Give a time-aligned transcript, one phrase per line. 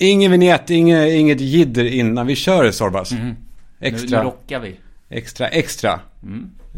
[0.00, 3.10] Ingen vignett, inget, inget jidder innan vi kör Sorbas.
[3.12, 3.34] Nu,
[3.80, 4.76] Extra, nu rockar vi.
[5.10, 6.00] extra, extra.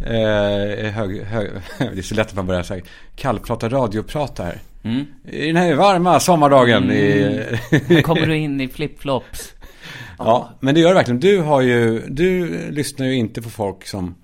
[0.06, 2.84] Eh, hög, hög, det är så lätt att man börjar säga
[3.16, 4.60] kallprata, radioprata här.
[4.84, 5.06] Mm.
[5.30, 6.90] I den här varma sommardagen.
[6.90, 9.52] I, Här kommer du in i flipflops.
[10.18, 11.20] ja, men det gör det verkligen.
[11.20, 14.14] Du har ju, du lyssnar ju inte på folk som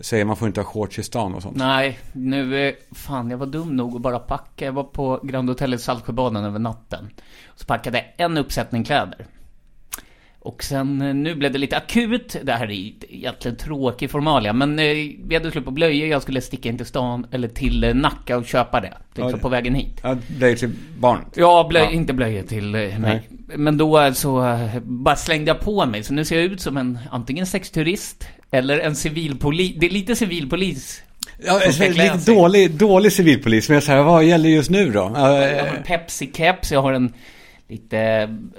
[0.00, 1.56] säger man får inte ha shorts i stan och sånt.
[1.56, 4.64] Nej, nu, fan jag var dum nog att bara packa.
[4.64, 7.10] Jag var på Grand Hotel i Saltsjöbaden över natten.
[7.56, 9.26] Så packade jag en uppsättning kläder.
[10.42, 12.36] Och sen, eh, nu blev det lite akut.
[12.42, 14.84] Det här är egentligen tråkig formalia, men eh,
[15.24, 16.08] vi hade slut på blöjor.
[16.08, 18.92] Jag skulle sticka in till stan, eller till eh, Nacka och köpa det.
[19.14, 19.36] Liksom Ja.
[19.36, 20.00] på vägen hit.
[20.02, 21.24] Ja, det är till barn.
[21.34, 21.90] Ja, blöj, Ja.
[21.90, 23.28] inte blöjor till eh, mig.
[23.56, 26.02] Men då så bara slängde jag på mig.
[26.02, 29.76] Så nu ser jag ut som en antingen sexturist eller en civilpolis.
[29.80, 31.02] Det är lite civilpolis.
[31.44, 33.68] Ja, lite dålig, dålig civilpolis.
[33.68, 35.12] Men jag säger, vad gäller just nu då?
[35.14, 37.12] Ja, Jag har en Pepsi-keps, jag har en
[37.68, 37.98] lite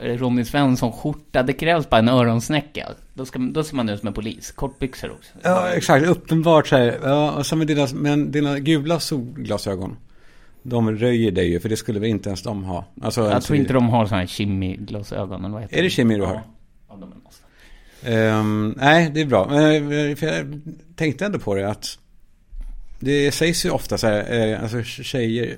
[0.02, 1.44] eh, Ronny Svensson-skjorta.
[1.44, 2.90] Det krävs bara en öronsnäcka.
[3.14, 4.52] Då, ska, då ser man ut som en polis.
[4.52, 5.32] Kortbyxor också.
[5.42, 6.06] Ja, exakt.
[6.08, 7.00] Uppenbart så här.
[7.04, 9.98] Ja, och så med dina, men dina gula solglasögon.
[10.64, 12.86] De röjer dig ju, för det skulle väl inte ens de ha.
[13.02, 14.28] Alltså, Jag tror inte de har såna här
[15.62, 16.34] heter Är det Kimmy du har?
[16.34, 16.42] Ja,
[16.90, 17.41] ja de är nästan.
[18.06, 19.48] Ehm, nej, det är bra.
[19.50, 20.62] Men, för jag
[20.96, 21.98] tänkte ändå på det att
[23.00, 25.56] det sägs ju ofta så här, eh, alltså tjejer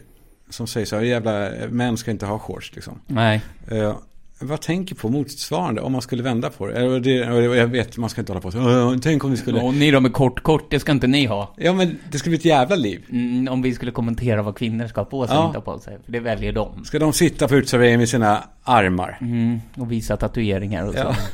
[0.50, 3.00] som säger så här, jävla män ska inte ha shorts liksom.
[3.08, 3.42] Nej.
[3.68, 3.96] Eh,
[4.42, 6.74] vad tänker på motsvarande om man skulle vända på det?
[6.74, 7.12] Eller det
[7.58, 8.60] jag vet, man ska inte hålla på så.
[8.60, 9.62] "Åh, Tänk om ni skulle...
[9.62, 11.54] Och ni då med kort, kort, det ska inte ni ha.
[11.58, 13.04] Ja, men det skulle bli ett jävla liv.
[13.12, 15.42] Mm, om vi skulle kommentera vad kvinnor ska ha på sig Ja.
[15.42, 15.98] och inte ha på sig.
[16.06, 16.86] För det väljer de.
[16.86, 19.18] Ska de sitta på uteserveringen med sina armar?
[19.22, 21.00] Mm, och visa tatueringar och så.
[21.00, 21.16] Ja.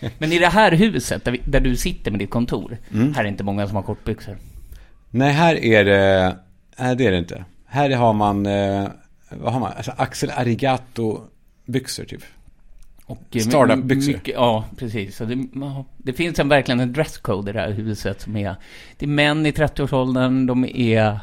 [0.18, 3.14] Men i det här huset, där, vi, där du sitter med ditt kontor, Mm.
[3.14, 4.36] här är inte många som har kortbyxor.
[5.10, 6.36] Nej, här är det...
[6.78, 7.44] Nej, det är det inte.
[7.66, 8.46] Här har man...
[8.46, 8.88] Eh,
[9.30, 9.72] vad har man?
[9.76, 12.22] Alltså Axel Arigato-byxor typ.
[13.08, 14.20] Eh, Startup-byxor.
[14.24, 15.16] Ja, precis.
[15.16, 15.46] Så det,
[15.96, 18.56] det finns en, verkligen en dresscode i det här huset som är...
[18.98, 21.18] Det är män i 30-årsåldern, de är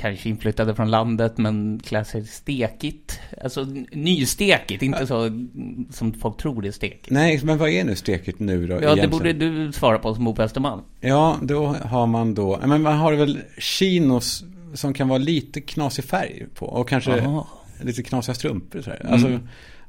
[0.00, 3.20] kanske inflyttade från landet men klär sig stekigt.
[3.44, 7.10] Alltså nystekigt, inte så mm, som folk tror det är stekigt.
[7.10, 9.10] Nej, men vad är nu stekigt nu då Ja, det egentligen?
[9.10, 10.80] borde du svara på som bor på Östermalm.
[11.00, 12.60] Ja, då har man då...
[12.66, 14.44] Men man har väl chinos
[14.74, 16.66] som kan vara lite knasig färg på.
[16.66, 17.44] Och kanske Jaha.
[17.82, 19.06] lite knasiga strumpor så här.
[19.10, 19.38] Alltså,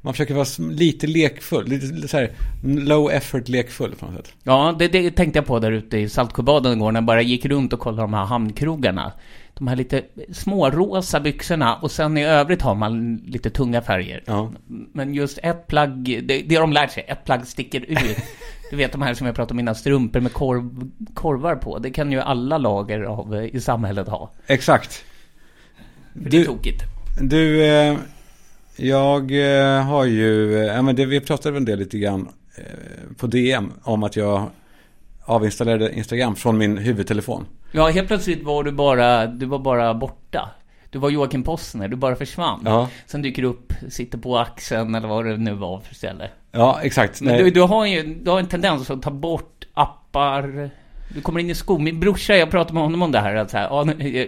[0.00, 1.66] man försöker vara lite lekfull.
[1.66, 2.30] Lite så här
[2.62, 4.34] low effort lekfull på något sätt.
[4.42, 7.46] Ja, det, det tänkte jag på där ute i Saltsjöbaden igår när jag bara gick
[7.46, 9.12] runt och kollade de här hamnkrogarna.
[9.54, 10.02] De här lite
[10.32, 14.22] små rosa byxorna och sen i övrigt har man lite tunga färger.
[14.26, 14.52] Ja.
[14.92, 18.16] Men just ett plagg, det, det har de lärt sig, ett plagg sticker ut.
[18.70, 21.78] Du vet de här som jag pratade om, mina strumpor med korv, korvar på.
[21.78, 24.30] Det kan ju alla lager av eh, i samhället ha.
[24.46, 25.04] Exakt.
[26.12, 26.82] För det är Du- tokigt.
[27.20, 27.96] Du, eh,
[28.76, 32.28] jag eh, har ju, eh, ja men det, vi pratade väl en del lite grann
[32.58, 32.64] eh,
[33.16, 34.50] på DM om att jag
[35.24, 37.44] avinstallerade Instagram från min huvudtelefon.
[37.72, 40.50] Ja, helt plötsligt var du bara, du var bara borta.
[40.90, 42.60] Du var Joakim Possner, du bara försvann.
[42.64, 42.88] Ja.
[43.06, 46.30] Sen dyker du upp, sitter på axeln eller vad det nu var för ställe.
[46.52, 47.20] Ja, exakt.
[47.20, 50.70] Men du, du har ju du har en tendens att ta bort appar.
[51.14, 51.80] Du kommer in i skog.
[51.80, 53.34] Min brorsa, jag pratade med honom om det här.
[53.34, 53.86] Att så här ja,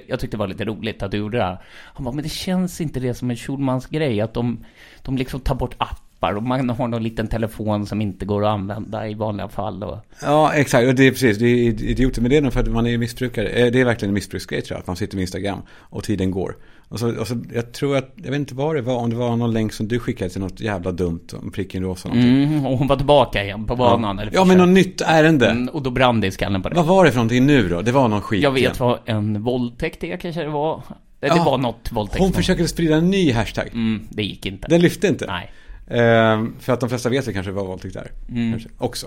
[0.09, 1.59] jag- tyckte det var lite roligt att du gjorde det här.
[1.95, 4.21] Han bara, men det känns inte det som en Schulmans grej.
[4.21, 4.65] Att de,
[5.03, 5.75] de liksom tar bort
[6.19, 6.37] appar.
[6.37, 9.83] Och man har någon liten telefon som inte går att använda i vanliga fall.
[9.83, 10.89] Och, Ja, exakt.
[10.89, 12.21] Och det är precis, det är idioter.
[12.23, 13.49] Men det är nog för att man är missbrukare.
[13.49, 14.81] Eh, Det är verkligen en missbruksgrej tror jag.
[14.81, 16.57] Att man sitter med Instagram och tiden går.
[16.89, 19.17] Och så, och så, jag tror att, jag vet inte vad det var, om det
[19.17, 22.43] var någon länk som du skickade till något jävla dumt, om pricken rosa någonting.
[22.45, 24.17] mm, och hon var tillbaka igen på banan.
[24.17, 24.23] ja.
[24.23, 25.51] Eller ja, men något nytt ärende.
[25.51, 26.75] Mm, Och då brann det i skallen på det.
[26.77, 27.83] Vad var det för någonting nu då?
[27.83, 28.71] Det var någon skit Jag igen.
[28.71, 30.83] vet vad en våldtäkt är kanske det var.
[31.21, 31.45] Det, Ja.
[31.45, 32.19] var något våldtäkt.
[32.23, 33.69] Hon försökte sprida en ny hashtag.
[33.73, 34.69] Mm, det gick inte.
[34.69, 35.27] Den lyfte inte.
[35.27, 35.53] Nej.
[35.89, 38.11] Ehm, för att de flesta vet väl kanske vad våldtäkt är.
[38.29, 38.61] Mm.
[38.79, 39.07] Också.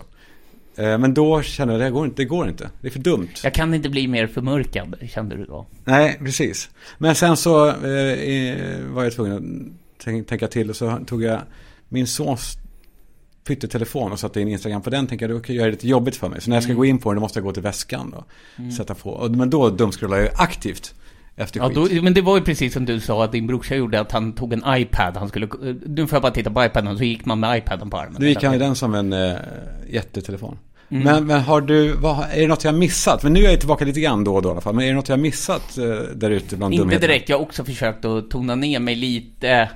[0.76, 2.70] Ehm, men då kände jag, det här går inte, det går inte.
[2.82, 3.28] Det är för dumt.
[3.44, 5.66] Jag kan inte bli mer förmörkad, kände du då?
[5.86, 6.70] Nej, precis.
[6.98, 11.42] Men sen så eh, var jag tvungen att tänk, tänka till och så tog jag
[11.90, 12.58] min sons
[13.48, 15.08] pyttetelefon och satte in Instagram på den.
[15.08, 16.42] Tänkte jag, då kan jag göra det lite jobbigt för mig.
[16.42, 16.74] Så när jag Mm.
[16.76, 18.24] ska gå in på den, då måste jag gå till väskan och
[18.74, 19.28] sätta på.
[19.30, 20.96] Men då dumskrollar jag aktivt
[21.38, 24.00] efter Ja, då, men det var ju precis som du sa att din brorsa gjorde,
[24.00, 25.18] att han tog en iPad.
[25.18, 25.48] Han skulle,
[25.86, 28.16] nu får jag bara titta på iPaden, så gick man med iPaden på armen.
[28.20, 29.36] Då gick han i den som en eh,
[29.90, 30.58] jättetelefon.
[30.90, 31.04] Mm.
[31.04, 33.24] Men, men har du, vad, är det något jag missat?
[33.24, 34.76] Men nu är jag tillbaka lite grann då och då i alla fall.
[34.76, 35.86] Men är det något jag missat eh,
[36.16, 37.08] där ute bland Inte dumheterna?
[37.08, 39.70] direkt, jag har också försökt att tona ner mig lite.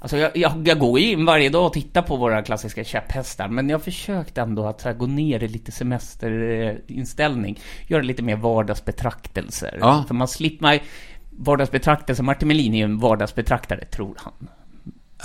[0.00, 3.68] Alltså jag, jag, jag går in varje dag och tittar på våra klassiska käpphästar, men
[3.68, 7.60] jag har försökt ändå att här, gå ner i lite semesterinställning.
[7.86, 9.78] Göra lite mer vardagsbetraktelser.
[9.80, 10.04] Ja.
[10.08, 10.82] För man slipper,
[11.30, 14.48] vardagsbetraktelser, Martin Melin är ju en vardagsbetraktare, tror han.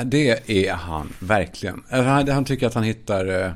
[0.10, 1.84] Det är han, verkligen.
[1.90, 3.52] Han, han tycker att han hittar eh,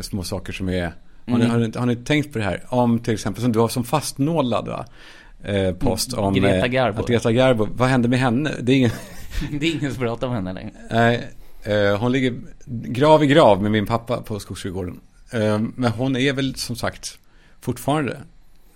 [0.00, 0.92] små saker som är...
[1.28, 2.62] Har, ni, har, ni, har ni tänkt på det här?
[2.68, 4.86] Om till exempel, som du har som fastnålad va?
[5.44, 6.34] Eh, post om...
[6.34, 7.00] Greta eh, Garbo.
[7.00, 7.68] Att Greta Garbo.
[7.74, 8.50] Vad hände med henne?
[8.60, 8.90] Det är ingen...
[9.50, 10.72] Det är ingen som pratar om henne längre.
[10.90, 11.28] Nej,
[11.62, 12.34] eh, hon ligger
[12.66, 15.00] grav i grav med min pappa på Skogsgården.
[15.32, 17.18] Eh, men hon är väl som sagt
[17.60, 18.12] fortfarande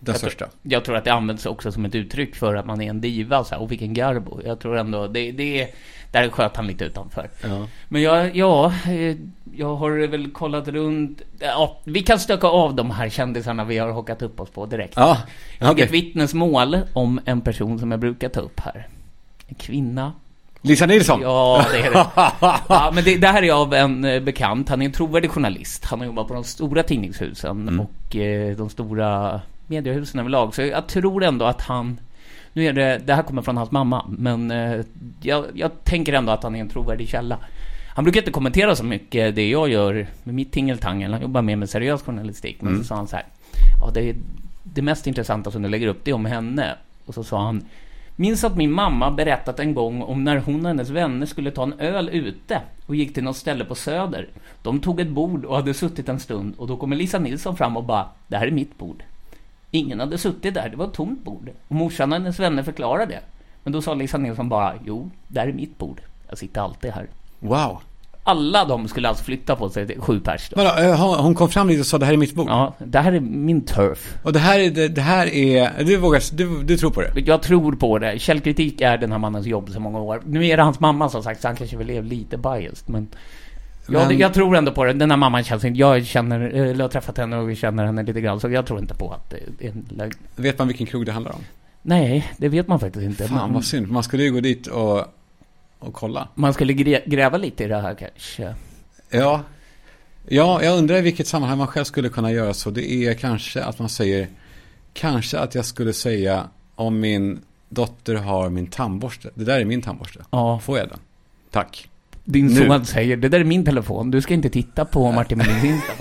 [0.00, 0.44] den Jag största.
[0.44, 3.00] tror, jag tror att det används också som ett uttryck för att man är en
[3.00, 4.40] diva, så här, och vilken garbo.
[4.44, 5.69] Jag tror ändå, det, det är,
[6.12, 7.31] där sköt han lite utanför.
[7.43, 7.69] Ja.
[7.88, 9.16] Men jag, ja, eh,
[9.55, 11.22] jag har väl kollat runt.
[11.38, 14.94] Ja, vi kan stöka av de här kändisarna vi har hakat upp oss på direkt.
[14.96, 15.19] Ja,
[15.60, 15.84] okej.
[15.84, 18.88] ett vittnesmål om en person som jag brukar ta upp här.
[19.46, 20.12] En kvinna.
[20.62, 21.20] Lisa Nilsson.
[21.22, 22.06] Ja, det är det.
[22.69, 24.69] Ja, men det, det här är av en eh, bekant.
[24.69, 25.84] Han är en trovärdig journalist.
[25.84, 30.55] Han har jobbat på de stora tidningshusen och eh, de stora mediehusen överlag.
[30.55, 32.00] Så jag tror ändå att han...
[32.52, 33.00] Nu är det...
[33.05, 34.81] Det här kommer från hans mamma, men eh,
[35.22, 37.38] jag, jag tänker ändå att han är en trovärdig källa.
[37.94, 41.12] Han brukar inte kommentera så mycket det jag gör med mitt tingeltangel.
[41.12, 42.62] Han jobbar mer med seriös journalistik.
[42.62, 43.25] Men så sa han så här.
[43.81, 44.16] Ja, det,
[44.62, 46.75] det mest intressanta som du lägger upp, det är om henne.
[47.06, 47.64] Och så sa han.
[48.20, 51.62] Minns att min mamma berättat en gång om när hon och hennes vänner skulle ta
[51.62, 54.29] en öl ute och gick till något ställe på Söder.
[54.62, 57.76] De tog ett bord och hade suttit en stund och då kommer Lisa Nilsson fram
[57.76, 59.03] och bara Det här är mitt bord.
[59.70, 61.50] Ingen hade suttit där, det var ett tomt bord.
[61.69, 63.20] Och morsan och hennes vänner förklarade det.
[63.65, 66.00] Men då sa Lisa Nilsson bara Jo, det här är mitt bord.
[66.29, 67.06] Jag sitter alltid här.
[67.38, 67.81] Wow.
[68.28, 70.56] Alla de skulle alltså flytta på sig, sju pers då.
[70.56, 72.48] Vadå, eh, hon kom fram dit och sa det här är mitt bord.
[72.48, 74.16] Ja, det här är min turf.
[74.22, 77.20] Och det här är, det, det här är, du vågar, du, du tror på det?
[77.20, 78.19] Jag tror på det.
[78.19, 80.22] Källkritik är den här mannens jobb så många år.
[80.26, 83.08] Nu är det hans mamma som sagt, så han kanske väl är lite biased, men...
[83.86, 84.92] Men- jag tror ändå på det.
[84.92, 85.78] Den här mamman känns inte...
[85.78, 86.40] Jag känner...
[86.40, 88.94] Eller jag har träffat henne och vi känner henne lite grann, så jag tror inte
[88.94, 90.12] på att det är en lögn.
[90.36, 91.40] Vet man vilken krog det handlar om?
[91.82, 93.28] Nej, det vet man faktiskt inte.
[93.28, 95.04] Fan Men vad synd, man skulle ju gå dit och,
[95.78, 96.28] och kolla.
[96.34, 98.54] Man skulle grä, gräva lite i det här kanske.
[99.10, 99.42] Ja.
[100.28, 102.70] Ja, jag undrar i vilket sammanhang man själv skulle kunna göra så.
[102.70, 104.28] Det är kanske att man säger,
[104.92, 109.30] kanske att jag skulle säga om min dotter har min tandborste.
[109.34, 110.20] Det där är min tandborste.
[110.30, 110.98] Ja, Får jag den?
[111.50, 111.88] Tack.
[112.24, 112.66] din Nu.
[112.69, 115.92] son säger det där är min telefon, du ska inte titta på Martin Melins Insta.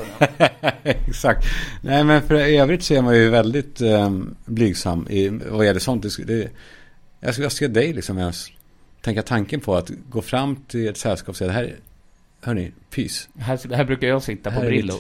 [0.84, 1.46] Exakt.
[1.82, 4.12] Nej, men för övrigt så är man ju väldigt eh,
[4.46, 6.04] blygsam i vad gäller sånt.
[6.04, 6.50] Det, det,
[7.20, 8.48] jag skulle önska dig liksom ens
[9.08, 11.76] tänka tanken på att gå fram till ett sällskap och säga det här,
[12.42, 13.30] hörni, pys.
[13.40, 14.94] Här, här brukar jag sitta på Brillo.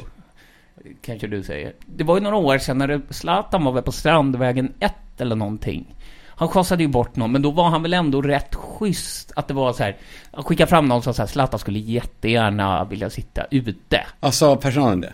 [1.01, 1.73] Kanske du säger.
[1.85, 5.95] Det var ju några år sedan när Zlatan var väl på Strandvägen 1 eller någonting.
[6.25, 9.31] Han schasade ju bort någon, men då var han väl ändå rätt schysst.
[9.35, 9.97] Att det var så här.
[10.31, 14.07] Han skickade fram någon som sa Zlatan skulle jättegärna vilja sitta ute.
[14.19, 15.13] Alltså personalen det.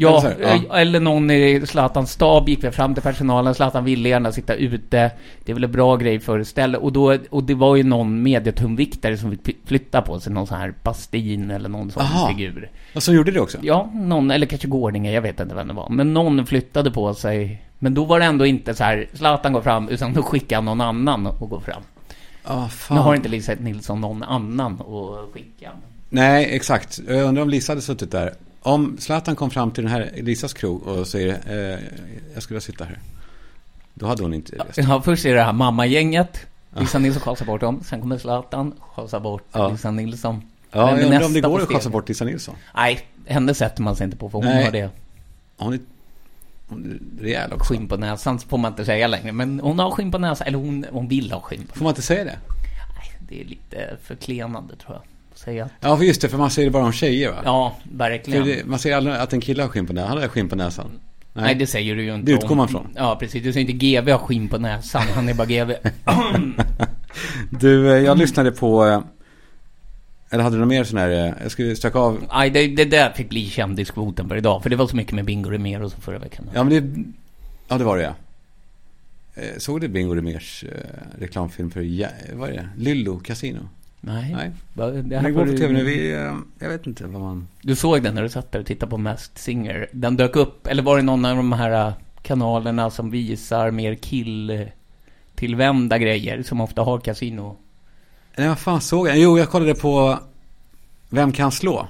[0.00, 0.36] Ja, Eller här,
[0.68, 0.74] ja.
[0.76, 3.54] eh, eller någon i Zlatans stab gick väl fram till personalen.
[3.54, 5.10] Zlatan ville gärna sitta ute.
[5.44, 6.80] Det är väl en bra grej för istället.
[6.80, 10.32] Och, då, och det var ju någon medietungviktare som fick flytta på sig.
[10.32, 12.28] Någon sån här Bastin eller någon sån Aha.
[12.28, 12.70] figur.
[12.94, 13.58] Och så gjorde det också?
[13.62, 15.88] Ja, någon, eller kanske Gårdinge, jag vet inte vem det var.
[15.90, 17.62] Men någon flyttade på sig.
[17.78, 20.80] Men då var det ändå inte så här, Zlatan går fram, utan då skickade någon
[20.80, 21.82] annan och går fram.
[22.44, 22.96] Ah, fan.
[22.96, 25.70] Nu har inte Lisa Nilsson någon annan att skicka.
[26.08, 27.00] Nej, exakt.
[27.08, 28.32] Jag undrar om Lisa hade suttit där.
[28.62, 31.80] Om Zlatan kom fram till den här Lisas krog och säger eh,
[32.34, 32.98] jag skulle vilja sitta här.
[33.94, 34.78] Då hade hon inte rest.
[34.78, 36.46] Ja, först är det här mammagänget.
[36.76, 37.80] Lisa Nilsson schasar bort dem.
[37.84, 39.68] Sen kommer Zlatan, schasar bort Ja.
[39.68, 40.42] Lisa Nilsson.
[40.70, 41.92] Ja, jag undrar om det går att stegen?
[41.92, 42.54] bort Lisa Nilsson.
[42.74, 44.64] Nej, henne sätter man sig inte på för hon Nej.
[44.64, 44.90] har det
[45.56, 45.80] Hon är,
[47.22, 47.72] rejäl också.
[47.74, 49.32] skinn på näsan, får man inte säga längre.
[49.32, 51.90] Men hon har skinn på näsan, eller hon, hon vill ha skinn på Får man
[51.90, 52.38] inte säga det?
[52.96, 55.02] Nej, det är lite förklenande tror jag.
[55.38, 55.68] Att Säga.
[55.80, 57.36] Ja, för just det, för man säger det bara om tjejer va?
[57.44, 58.44] Ja, verkligen.
[58.46, 60.08] det, man säger aldrig att en kille har skinn på näsan.
[60.08, 60.86] Han har skinn på näsan.
[61.32, 61.54] Nej.
[61.54, 62.86] det säger du ju inte Det utgår man från.
[62.96, 63.42] Ja, precis.
[63.42, 65.02] Du säger inte GV har skinn på näsan.
[65.14, 65.72] Han är bara GV.
[67.50, 68.84] Du, eh, jag lyssnade på...
[68.86, 69.00] eh,
[70.30, 71.10] Eller hade du något mer sån här...
[71.26, 72.24] eh, Jag skulle stöka av...
[72.32, 74.62] Nej, det, det där fick bli kändiskvoten för idag.
[74.62, 76.50] För det var så mycket med Bingo Rimér och så förra veckan.
[76.54, 77.02] Ja, men det...
[77.68, 78.14] Ja, det var det ja.
[79.58, 81.80] Såg du Bingo Rimérs eh, reklamfilm för...
[81.80, 82.68] Ja, vad är det?
[82.76, 83.68] Lyllo Casino?
[84.00, 84.36] Nej.
[84.74, 85.02] Nej.
[85.02, 85.84] Det här går på tv nu.
[85.84, 87.48] Vi, eh, jag vet inte vad man...
[87.62, 89.86] du såg den när du satt där och tittade på Masked Singer.
[89.92, 93.94] Den dök upp, eller var det någon av de här äh, kanalerna som visar mer
[93.94, 94.66] kill
[95.34, 97.56] tillvända grejer som ofta har kasino?
[98.36, 99.18] Nej, vad fan såg jag?
[99.18, 100.18] Jo, jag kollade på...
[101.10, 101.88] Vem kan slå?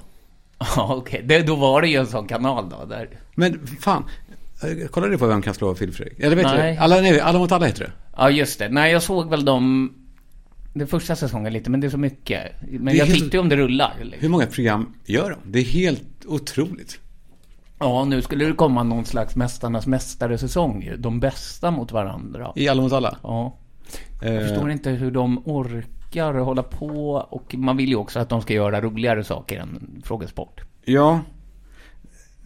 [0.75, 1.21] Ja, okej.
[1.25, 3.09] Det- Då var det ju en sån kanal då, där.
[3.35, 4.03] Men fan.
[4.63, 6.19] eh, Kollade du på Vem kan slå Filip Fredrik?
[6.19, 6.73] Eller vet Nej.
[6.75, 6.79] du?
[6.79, 7.91] Alla, nej, alla mot alla heter det.
[8.17, 8.69] Ja, just det.
[8.69, 9.93] Nej, jag såg väl dem...
[10.73, 12.41] Den första säsongen lite, men det är så mycket.
[12.69, 13.93] Men jag helt- tittar ju om det rullar.
[14.01, 14.21] liksom.
[14.21, 15.51] Hur många program gör de?
[15.51, 16.99] Det är helt otroligt.
[17.79, 20.91] Ja, nu skulle det komma någon slags Mästarnas Mästare-säsong.
[20.97, 22.51] De bästa mot varandra.
[22.55, 23.17] I Alla mot alla.
[23.23, 23.55] Ja.
[24.23, 26.33] Eh, Jag förstår inte hur de orkar.
[26.33, 30.61] hålla på och man vill ju också att de ska göra roligare saker än frågesport.
[30.85, 31.19] Ja.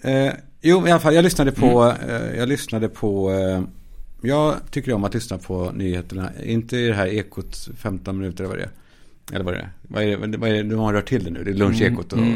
[0.03, 3.61] Eh, jo, i alla fall, jag lyssnade på, eh, jag lyssnade på, eh,
[4.27, 6.29] jag tycker om att lyssna på nyheterna.
[6.43, 9.35] Inte i det här ekot 15 minuter eller vad det är.
[9.35, 9.69] Eller vad det är.
[9.81, 12.13] Vad är det, vad är det, de har rört till det nu, det är lunchekot
[12.13, 12.33] och vad det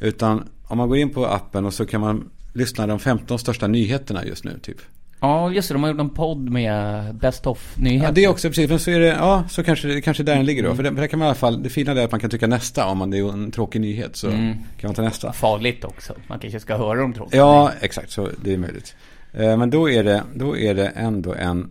[0.00, 0.08] är.
[0.08, 3.66] Utan om man går in på appen och så kan man lyssna de 15 största
[3.66, 4.78] nyheterna just nu typ.
[5.20, 5.74] Ja, just det.
[5.74, 8.06] De har gjort en podd med Best of-nyheter.
[8.06, 8.70] Ja, det är också precis.
[8.70, 10.74] Men så är det, ja, så kanske det kanske där den ligger då.
[10.74, 12.30] För, det, för där kan man i alla fall, det fina är att man kan
[12.30, 12.86] trycka nästa.
[12.86, 15.32] Om man, det är en tråkig nyhet så kan man ta nästa.
[15.32, 16.14] Farligt också.
[16.26, 17.40] Man kanske ska höra dem tråkiga.
[17.40, 18.10] Ja, exakt.
[18.10, 18.94] Så det är möjligt.
[19.32, 21.70] Eh, Men då är det, då är det ändå en,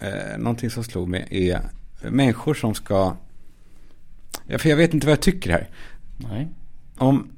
[0.00, 1.60] eh, någonting som slog mig är
[2.10, 3.16] människor som ska,
[4.46, 5.68] ja, för jag vet inte vad jag tycker här.
[6.16, 6.48] Nej.
[6.98, 7.28] Om,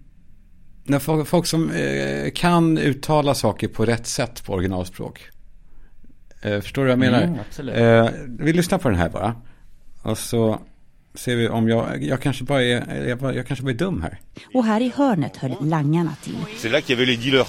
[0.84, 5.20] när folk, folk som eh, kan uttala saker på rätt sätt på originalspråk.
[6.42, 7.22] Eh, förstår du vad jag menar?
[7.22, 7.76] Mm, absolut.
[7.76, 9.34] Eh, vi lyssnar på den här bara.
[10.02, 10.58] Och så
[11.14, 14.20] ser vi om jag, jag kanske bara är, jag, jag kanske bara är dum här.
[14.54, 17.48] Och här i hörnet höll langarna till, C'est là qu'il y avait les dealers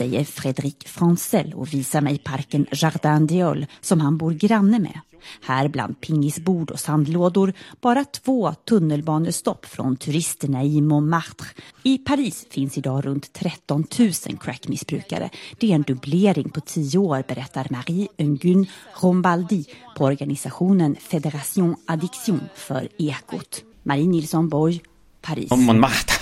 [0.00, 5.00] säger Fredrik Francel och visar mig parken Jardin d'Eole som han bor granne med.
[5.42, 11.46] Här bland pingisbord och sandlådor, bara två tunnelbanestopp från turisterna i Montmartre.
[11.82, 15.30] I Paris finns idag runt 13 000 crackmissbrukare.
[15.58, 18.66] Det är en dubblering på tio år, berättar Marie Ungun
[19.00, 19.64] Rombaldi
[19.96, 23.64] på organisationen Fédération Addiction för Ekot.
[23.82, 24.80] Marie Nilsson Borg,
[25.22, 25.50] Paris.
[25.50, 26.19] Montmartre.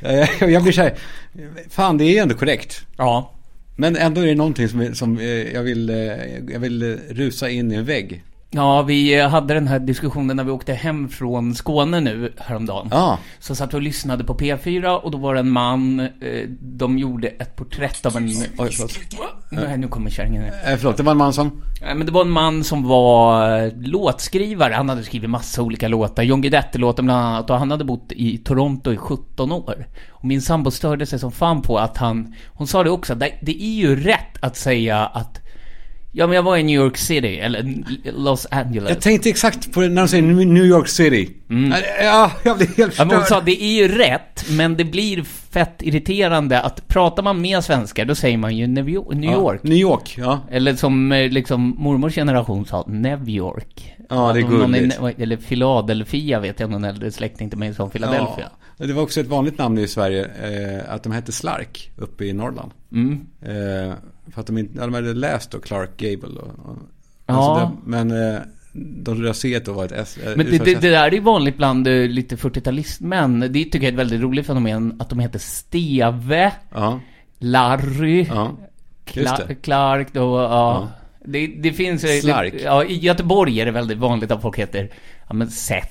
[0.00, 0.94] Jag jag blir så här,
[1.70, 2.82] fan det är ändå korrekt.
[2.96, 3.32] Ja.
[3.76, 5.96] Men ändå är det någonting som, som eh, jag, vill, eh,
[6.52, 8.22] jag vill eh, rusa in i en vägg.
[8.52, 12.88] Ja, vi eh, hade den här diskussionen när vi åkte hem från Skåne nu häromdagen.
[12.90, 13.18] Ja.
[13.38, 16.08] Så satt vi och lyssnade på P4 och då var det en man, eh,
[16.60, 18.28] de gjorde ett porträtt av en...
[18.28, 18.98] Oj, förlåt.
[19.50, 20.44] Nej, nu kommer kärringen.
[20.44, 21.62] Eh, förlåt, det var en man som...
[21.80, 24.74] Nej, men det var en man som var eh, låtskrivare.
[24.74, 26.22] Han hade skrivit massa olika låtar.
[26.22, 27.50] John Guidetti-låten bland annat.
[27.50, 29.86] Och han hade bott i Toronto i 17 år.
[30.10, 32.34] Och min sambo störde sig som fan på att han...
[32.46, 35.40] Hon sa det också, det är ju rätt att säga att...
[36.12, 37.74] Ja, men jag var i New York City, eller
[38.12, 38.90] Los Angeles.
[38.90, 41.30] Jag tänkte exakt på det när de säger New York City.
[42.02, 42.92] Ja, jag blir helt Mm.
[42.98, 43.44] Ja, men sa förstörd.
[43.44, 48.14] det är ju rätt, men det blir fett irriterande att pratar man med svenskar, då
[48.14, 49.14] säger man ju New York.
[49.14, 49.60] New York.
[49.62, 50.40] Ja, New York, ja.
[50.50, 53.94] Eller som eh, liksom mormors generation sa, New York.
[54.08, 54.98] Ja, det är gulligt.
[55.18, 58.50] Eller Philadelphia vet jag, någon äldre släkting till mig som Philadelphia.
[58.78, 58.86] Ja.
[58.86, 62.32] Det var också ett vanligt namn i Sverige, eh, att de hette Slark uppe i
[62.32, 62.70] Norrland.
[62.92, 63.26] Mm.
[63.42, 63.94] Eh,
[64.34, 66.78] för att de inte, ja, de hade läst då Clark Gable och, och
[67.26, 67.34] Ja.
[67.34, 68.40] alltså det, Men eh,
[68.72, 70.18] de trodde att C då var ett S.
[70.26, 73.48] eh, Men det, det, det där är vanligt bland eh, lite 40-talistmän.
[73.48, 77.00] Det tycker jag är ett väldigt roligt fenomen, att de heter Steve, Ja,
[77.38, 78.56] Larry, ja.
[79.14, 79.54] Det.
[79.62, 80.88] Clark då, ja.
[81.24, 82.04] Det, det finns...
[82.04, 82.54] eh, Slark.
[82.64, 84.90] Ja, i Göteborg är det väldigt vanligt att folk heter,
[85.28, 85.86] ja men Seth.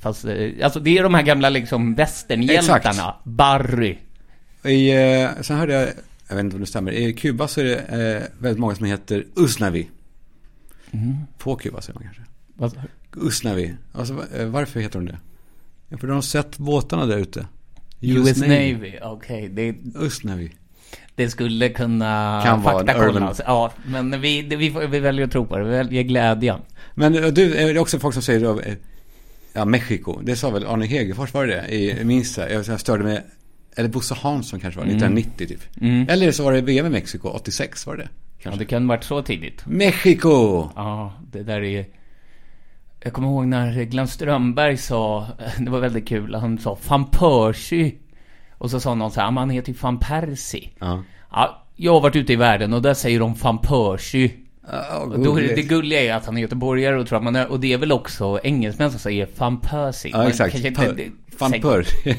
[0.00, 0.24] Fast,
[0.62, 3.14] alltså det är de här gamla liksom västernhjältarna.
[3.24, 3.96] Barry.
[4.64, 4.90] I,
[5.40, 5.88] sen hörde jag,
[6.28, 8.86] jag vet inte om det stämmer, i Kuba så är det eh, väldigt många som
[8.86, 9.88] heter Usnavi.
[10.90, 11.14] Mm.
[11.38, 12.22] På Kuba säger man kanske.
[12.54, 12.76] Vad-
[13.16, 13.74] Usnavi.
[13.92, 15.18] Alltså, eh, varför heter de det?
[15.88, 17.46] Ja, för de har sett båtarna där ute.
[18.00, 19.48] US, Navy, okej.
[19.48, 20.52] det, Usnavi.
[21.14, 25.46] det skulle kunna Kan vara urban- Ja, men vi, det, vi, vi väljer att tro
[25.46, 25.64] på det.
[25.64, 26.60] Vi väljer glädjen.
[26.94, 28.74] Men eh, du, är det också folk som säger då, eh,
[29.52, 30.20] ja, Mexiko.
[30.22, 31.74] Det sa väl Arne Hegerfors, var det det?
[31.74, 33.22] I, jag jag störde mig,
[33.78, 35.60] eller Bosse Hansson kanske var, 1990 typ.
[36.10, 38.08] Eller så var det VM i Mexiko, 86 var det det?
[38.38, 38.58] Ja, Kanske.
[38.58, 39.66] det kan ha varit så tidigt.
[39.66, 40.68] Mexiko!
[40.76, 41.86] Ja, det där är...
[43.00, 45.26] Jag kommer ihåg när Glenn Strömberg sa,
[45.58, 47.92] det var väldigt kul, han sa 'Van Persie'
[48.58, 50.70] Och så sa någon så här, "Ja, men han heter ju Van Persie.
[50.78, 51.02] Ja.
[51.30, 54.30] Ja, jag har varit ute i världen och där säger de Van Persie.
[55.02, 57.46] Och då det, det gulliga är att han är göteborgare och tror att man är,
[57.50, 60.10] och det är väl också engelsmän som säger Van Persie.
[60.14, 60.52] Ja, exakt.
[60.52, 62.16] kanske inte- det- Van Persie.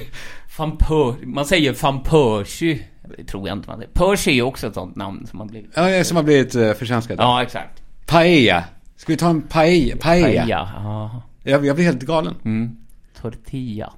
[0.59, 2.79] Van Per, man säger Van Persie.
[3.27, 3.91] Tror jag inte man säger.
[3.91, 5.71] Persie är också ett sånt namn som har blivit.
[5.75, 7.15] Ja, som har blivit uh, förtjänskat.
[7.19, 7.83] Ja, exakt.
[8.05, 8.63] Paella.
[8.95, 9.95] Ska vi ta en paella?
[9.97, 10.45] Paella.
[10.47, 11.21] Ja.
[11.43, 12.35] Jag, jag blir helt galen.
[12.45, 12.77] Mm.
[13.21, 13.93] Tortilla.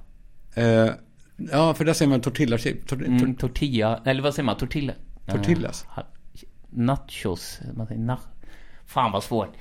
[0.54, 0.88] Eh,
[1.36, 2.86] ja, för där säger man tortillachip.
[2.86, 4.56] Tor, tor, Mm, tortilla, eller vad säger man?
[4.56, 4.92] Tortilla?
[5.26, 5.86] Tortillas.
[5.96, 6.02] Eh,
[6.70, 7.60] nachos.
[7.76, 8.20] Man säger nach...
[8.86, 9.54] Fan vad svårt.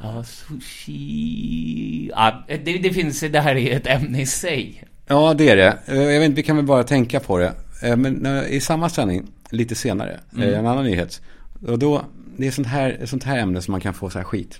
[0.00, 2.10] Ja, sushi...
[2.14, 4.84] Ja, det, det finns, det här är ett ämne i sig.
[5.12, 5.78] Ja, det är det.
[5.86, 7.52] Eh, Jag vet inte, vi kan väl bara tänka på det.
[7.82, 11.22] Eh, Men eh, i samma sändning, lite senare, eh, en annan nyhet.
[11.66, 12.02] Och då,
[12.36, 14.58] det är sånt här, sånt här ämne som man kan få så här skit.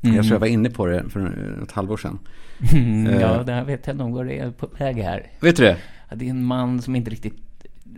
[0.00, 2.18] Jag tror jag var inne på det för ett halvår sedan.
[2.72, 5.26] Mm, ja, det här vet jag nog vad det är på väg här.
[5.40, 5.76] Vet du det?
[6.14, 7.34] Det är en man som inte riktigt...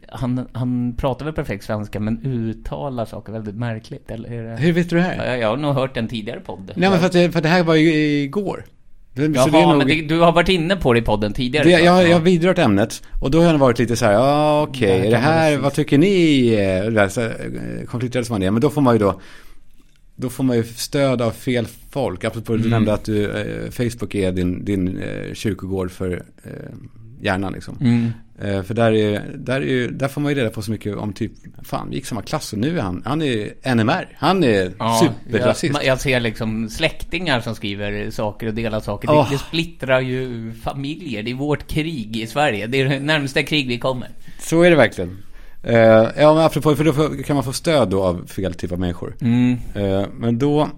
[0.09, 4.57] Han, han pratar väl perfekt svenska men uttalar saker väldigt märkligt, eller?
[4.57, 5.27] Hur vet du det här?
[5.27, 6.73] Ja, jag har nog hört en tidigare podd.
[6.77, 8.65] Nej, men för att, för det här var ju igår.
[9.14, 11.64] Det, Jaha, det nog- men det, du har varit inne på det i podden tidigare.
[11.64, 12.14] Det, jag, jag Ja.
[12.14, 15.16] har vidrört ämnet och då har jag varit lite så här, ja okej, är det
[15.16, 17.87] här, vad tycker ni?
[17.88, 19.21] Konflikträdd som man är, men då får man ju då,
[20.16, 22.25] då får man ju stöd av fel folk.
[22.25, 22.62] Apropå Mm.
[22.64, 26.50] du nämnde att du, eh, Facebook är din, din eh, kyrkogård för eh,
[27.23, 27.76] hjärnan liksom.
[27.81, 28.11] Mm.
[28.41, 31.12] Eh, för där, är, där, är, där får man ju reda på så mycket om
[31.12, 31.33] typ,
[31.65, 35.01] fan vi gick samma klass och nu är han, han är NMR, han är Ja,
[35.27, 35.75] superrasist.
[35.75, 39.11] jag, jag ser liksom släktingar som skriver saker och delar saker.
[39.11, 39.29] Åh.
[39.31, 41.23] Det, det splittrar ju familjer.
[41.23, 42.67] Det är vårt krig i Sverige.
[42.67, 44.09] Det är det närmsta krig vi kommer.
[44.41, 45.19] Så är det verkligen.
[45.62, 45.77] Eh,
[46.17, 49.17] ja, men apropå, för då kan man få stöd då av fel typ av människor.
[49.21, 49.59] Mm.
[49.75, 50.69] Eh, men då,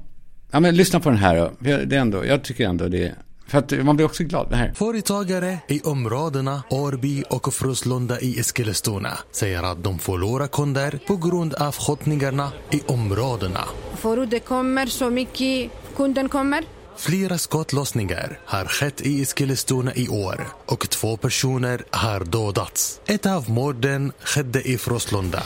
[0.50, 1.50] ja men lyssna på den här då.
[1.58, 3.12] Det är ändå, jag tycker ändå det,
[3.46, 4.50] för att man blir också glad.
[4.50, 4.72] Det här.
[4.74, 11.54] Företagare i områdena Årby och Fruslunda i Eskilstuna säger att de förlorar kunder på grund
[11.54, 13.64] av skjutningarna i områdena.
[13.96, 16.64] Förut det kommer så mycket, kunden kommer.
[16.96, 23.00] Flera skottlossningar har skett i Eskilstuna i år och två personer har dödats.
[23.06, 25.42] Ett av morden skedde i Fruslunda.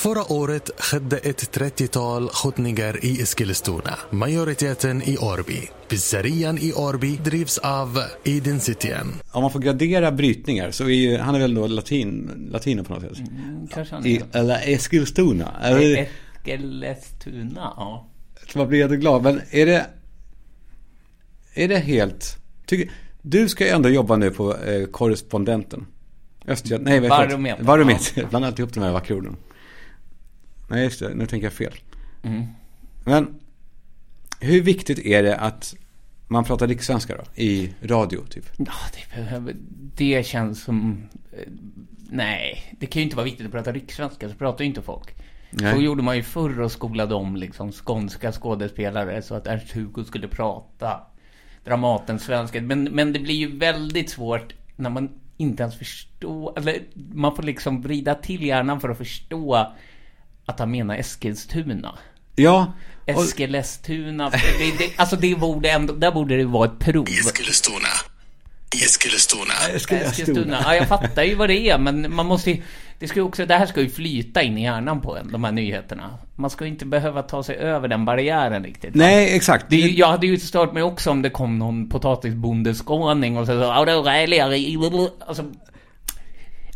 [0.00, 5.68] Förra året skedde ett 30-tal skjutningar i Eskilstuna, majoriteten i Årby.
[5.88, 9.06] Pizzerian i Årby drivs av Identityen.
[9.30, 12.94] Om man får gradera brytningar så är ju, han är väl då latin, latino på
[12.94, 13.26] något sätt.
[13.70, 14.38] Kanske han I, är.
[14.38, 15.54] eller Eskilstuna.
[15.62, 16.08] Eller,
[16.44, 18.08] Eskilstuna, ja.
[18.54, 19.22] man blir jätteglad.
[19.22, 19.86] Men är det,
[21.54, 22.92] är det helt, tycker,
[23.22, 25.86] du ska ju ändå jobba nu på eh, korrespondenten.
[26.46, 27.28] Östgöt, nej, vad heter det?
[27.28, 27.66] Barometern.
[27.66, 28.26] Barometern.
[28.30, 29.36] Bland annat ihop de här vackra orden.
[30.70, 31.14] Nej, just det.
[31.14, 31.74] Nu tänker jag fel.
[32.22, 32.46] Mm.
[33.04, 33.34] Men
[34.40, 35.74] hur viktigt är det att
[36.28, 37.42] man pratar rikssvenska då?
[37.42, 38.44] I radio typ?
[38.58, 39.54] Ja, det,
[39.96, 41.02] det känns som...
[41.32, 41.38] eh,
[42.12, 45.14] Nej, det kan ju inte vara viktigt att prata rikssvenska, så pratar ju inte folk.
[45.50, 45.74] Nej.
[45.74, 50.28] Så gjorde man ju förr och skolade om liksom skånska skådespelare så att Ernst-Hugo skulle
[50.28, 51.00] prata
[51.64, 52.60] Dramaten-svenska.
[52.62, 57.42] Men, men det blir ju väldigt svårt när man inte ens förstår, eller man får
[57.42, 59.72] liksom vrida till hjärnan för att förstå
[60.46, 61.98] att han menar Eskilstuna.
[62.36, 62.72] Ja.
[63.14, 64.38] och- Eskilstuna, det,
[64.78, 67.06] det, alltså det borde ändå, där borde det vara ett prov.
[67.08, 67.88] Eskilstuna.
[68.84, 69.54] Eskilstuna.
[69.74, 70.60] Eskilstuna.
[70.64, 72.62] Ja, jag fattar ju vad det är, men man måste ju...
[72.98, 75.44] Det, ska ju också, det här ska ju flyta in i hjärnan på en, de
[75.44, 76.18] här nyheterna.
[76.36, 78.94] Man ska ju inte behöva ta sig över den barriären riktigt.
[78.94, 79.66] Nej, exakt.
[79.68, 83.70] Det, jag hade ju stört mig också om det kom någon potatisbondeskåning och så så.
[85.26, 85.44] Alltså,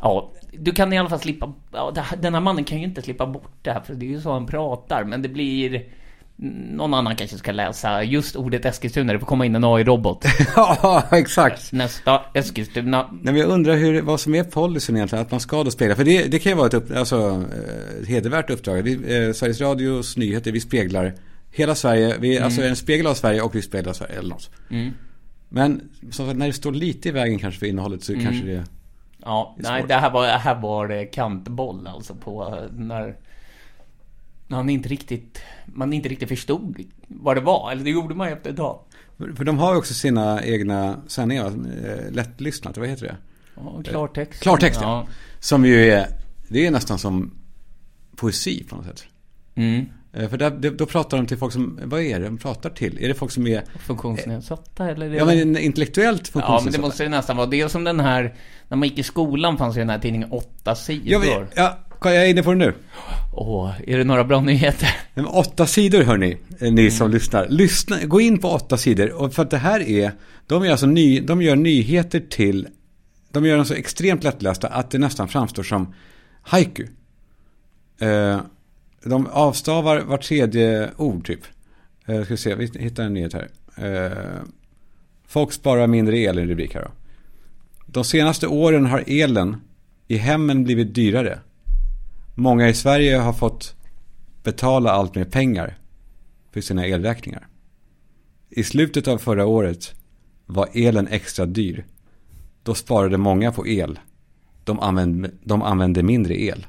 [0.00, 1.53] ja, du kan i alla fall slippa...
[1.73, 4.21] Ja, den här mannen kan ju inte slippa bort det här, för det är ju
[4.21, 5.83] så han pratar, men det blir...
[6.37, 10.25] Någon annan kanske ska läsa just ordet Eskilstuna, det får komma in en AI-robot.
[10.57, 11.73] ja, exakt.
[11.73, 13.09] Nästa Eskilstuna.
[13.12, 15.97] Nej, men jag undrar hur, vad som är policyn egentligen, att man ska då spegla.
[15.97, 18.83] För det, det kan ju vara ett, upp, alltså, eh, ett hedervärt uppdrag.
[18.83, 21.14] Vi, eh, Sveriges Radios nyheter, vi speglar
[21.51, 22.14] hela Sverige.
[22.19, 24.51] Vi, Alltså en spegel av Sverige och vi speglar Sverige, eller något.
[24.71, 24.93] Mm.
[25.49, 28.64] Men som sagt, när det står lite i vägen kanske för innehållet så kanske det...
[29.25, 33.17] Ja, nej, det här var, här var kantboll alltså på när...
[34.49, 35.43] Han inte riktigt...
[35.67, 37.73] Man inte riktigt förstod vad det var.
[37.73, 38.81] Eller det gjorde man ju efter ett tag.
[39.17, 43.17] För de har ju också sina egna sändningar, eh, lättlyssnat, vad heter det?
[43.55, 44.43] Ja, klartext.
[44.43, 45.07] Klartext, ja.
[45.09, 45.13] ja.
[45.41, 46.07] Som ju är,
[46.49, 47.31] det är nästan som
[48.17, 49.07] poesi på något sätt.
[49.55, 49.87] Mm.
[50.16, 52.70] Eh, För där, det- då pratar de till folk som, vad är det de pratar
[52.70, 52.98] till?
[53.05, 55.07] Är det folk som är, Funktionsnedsatta eller?
[55.14, 56.87] ja men intellektuellt Ja, men det funktionsnedsatta?
[56.87, 57.46] måste ju nästan vara.
[57.46, 58.35] Det är som den här...
[58.68, 61.07] När man gick i skolan fanns ju den här tidningen Åtta sidor.
[61.07, 62.74] Ja, men, ja, jag är inne på det nu.
[63.33, 64.88] Åh, är det några bra nyheter?
[65.14, 67.46] Men Åtta sidor hörni, eh, ni som lyssnar.
[67.48, 69.12] Lyssna, gå in på åtta sidor.
[69.12, 70.12] Och för att det här är,
[70.46, 72.68] de är alltså ny, de gör nyheter till,
[73.33, 75.94] de gör dem så extremt lättlästa att det nästan framstår som
[76.42, 76.87] haiku.
[78.00, 78.38] Eh,
[79.05, 81.40] de avstavar var tredje ord typ.
[82.07, 83.49] Eh, ska vi se, vi hittar en nyhet här.
[83.77, 84.43] Eh,
[85.27, 86.90] folk sparar mindre el i en rubrik här då.
[87.87, 89.57] De senaste åren har elen
[90.09, 91.38] i hemmen blivit dyrare.
[92.35, 93.75] Många i Sverige har fått
[94.43, 95.79] betala allt mer pengar
[96.53, 97.47] för sina elräkningar.
[98.51, 99.95] I slutet av förra året
[100.47, 101.85] var elen extra dyr.
[102.62, 103.99] Då sparade många på el.
[104.64, 106.67] De använde, de använde mindre el.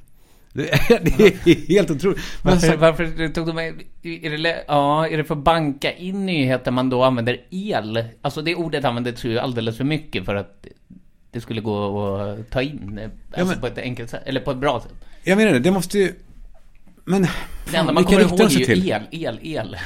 [0.56, 2.20] Det är, helt otroligt.
[2.41, 3.74] Varför, så, varför tog de är
[4.44, 8.04] det, ja, är det för att banka in nyheter man då använder el?
[8.22, 10.68] Alltså det ordet användes ju alldeles för mycket för att
[11.32, 14.52] det skulle gå att ta in, eh, alltså men- på ett enkelt sätt, eller på
[14.52, 14.94] ett bra sätt.
[15.24, 16.13] jag menar det, det måste ju...
[17.06, 17.28] Men...
[17.72, 18.91] Det enda man kommer ihåg är ju till?
[18.91, 19.78] el, el, el.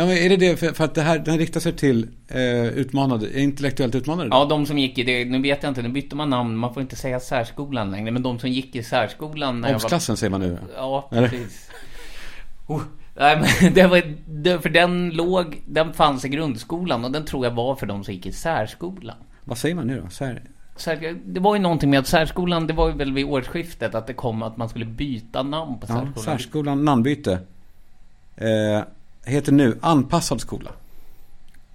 [0.00, 0.56] Ja, men är det det?
[0.56, 4.28] För, för att det här, den riktar sig till eh, utmanade, intellektuellt utmanade?
[4.32, 6.74] Ja, de som gick i det, nu vet jag inte, nu bytte man namn, man
[6.74, 9.74] får inte säga särskolan längre, men de som gick i särskolan jag var...
[9.74, 10.58] Obsklassen säger man nu.
[10.76, 11.70] Ja, precis.
[12.66, 12.82] Oh,
[13.16, 17.46] Nej men det var, det, för den låg, den fanns i grundskolan och den tror
[17.46, 19.16] jag var för de som gick i särskolan.
[19.44, 20.10] Vad säger man nu då?
[20.10, 20.42] Så här.
[20.76, 24.06] Sär, det var ju någonting med att särskolan, det var ju väl vid årsskiftet att
[24.06, 26.24] det kom att man skulle byta namn på Ja, särskolan.
[26.24, 27.38] särskolan, namnbyte.
[28.36, 28.82] Eh,
[29.24, 30.70] heter nu anpassad skola.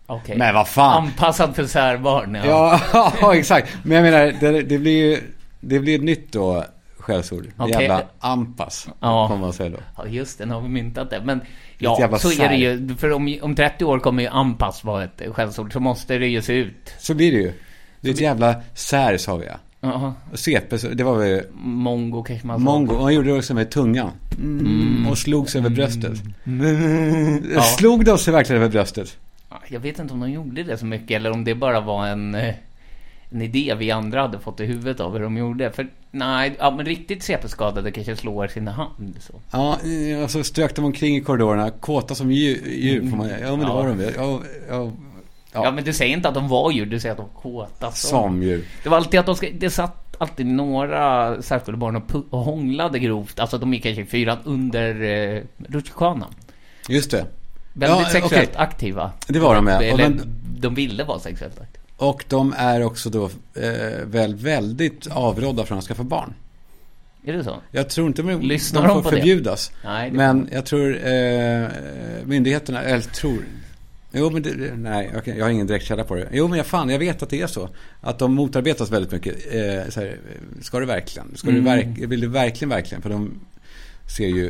[0.07, 0.37] Okej.
[0.37, 1.03] Men vad fan.
[1.03, 2.79] Anpassad för särbarn, ja.
[2.93, 3.77] Ja, ja, exakt.
[3.83, 5.21] Men jag menar, det, det blir ju
[5.59, 6.65] det blir ett nytt då
[6.97, 7.47] skällsord.
[7.57, 7.73] Okej.
[7.81, 9.27] Jävla anpass, Ja.
[9.29, 9.77] får man säga då.
[9.97, 11.21] Ja, just det, nu har vi myntat det.
[11.23, 11.41] Men
[11.77, 12.49] ja, så är sär.
[12.49, 12.95] det ju.
[12.95, 16.41] För om, om 30 år kommer ju anpass vara ett skällsord, så måste det ju
[16.41, 16.93] se ut.
[16.99, 17.53] Så blir det ju.
[18.01, 19.47] Det är ett jävla sär, sa vi
[20.31, 22.63] Och CP, det var väl Mongo kanske man sa.
[22.63, 22.97] mongo.
[23.01, 24.11] Han gjorde det också med tungan.
[24.37, 25.07] Mm.
[25.07, 26.21] Och slog sig över bröstet.
[27.55, 27.61] Ja.
[27.61, 29.17] Slog de sig verkligen över bröstet?
[29.49, 32.07] Ja, Jag vet inte om de gjorde det så mycket eller om det bara var
[32.07, 32.55] en, eh,
[33.29, 35.71] en idé vi andra hade fått i huvudet av hur de gjorde.
[35.71, 39.33] För nej, ja, men riktigt CP-skadade kanske slår sin hand så.
[39.51, 39.77] Ja,
[40.13, 43.35] eh, och så strök de omkring i korridorerna, kåta som djur, djur får man Ja,
[43.49, 43.73] men det Ja.
[43.73, 44.13] var de väl.
[44.17, 44.91] Ja, ja,
[45.55, 45.63] Ja.
[45.63, 47.91] ja, men du säger inte att de var djur, du säger att de var kåta
[47.91, 48.43] som.
[48.43, 48.65] djur.
[48.83, 53.39] Det var alltid att de ska, det satt alltid några särskolebarn och, och hånglade grovt.
[53.39, 55.01] Alltså de gick kanske i fyran under
[55.35, 56.33] eh, rutschkanan.
[56.89, 57.25] Just det.
[57.73, 58.61] Väldigt Ja, sexuellt okej.
[58.61, 59.11] aktiva.
[59.27, 59.81] Det var de, ja.
[59.81, 60.21] Eller men-
[60.59, 61.83] de ville vara sexuellt aktiva.
[61.97, 66.33] Och de är också då eh, väl väldigt avrådda från att skaffa barn.
[67.27, 67.55] Är det så?
[67.71, 69.17] Jag tror inte de, Lyssnar de de får det?
[69.17, 69.71] förbjudas.
[69.83, 71.67] Nej, det- Men jag tror eh,
[72.25, 73.37] myndigheterna, eller tror
[74.15, 76.27] Jo men det, nej, jag har ingen direkt källa på det.
[76.31, 77.69] Jo men jag fan, jag vet att det är så.
[78.01, 79.35] Att de motarbetas väldigt mycket.
[79.53, 80.17] Eh, så här,
[80.61, 81.27] ska du verkligen?
[81.35, 81.63] Ska Mm.
[81.63, 83.01] du verk, vill du verkligen, verkligen?
[83.01, 83.31] För de
[84.17, 84.47] ser ju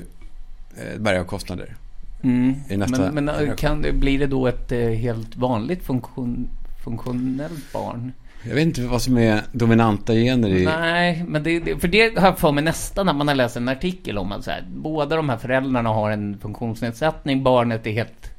[0.78, 1.76] eh, berg av kostnader.
[2.24, 2.54] Mm.
[2.70, 6.50] Nästa- Men, men eh, kan blir det då ett eh, helt vanligt funktion,
[6.84, 8.12] funktionellt barn?
[8.48, 10.66] Jag vet inte vad som är dominanta gener i...
[10.66, 13.70] Nej, men det, för det har jag för mig nästan när man har läst en
[13.70, 18.32] artikel om att så här, båda de här föräldrarna har en funktionsnedsättning, barnet är helt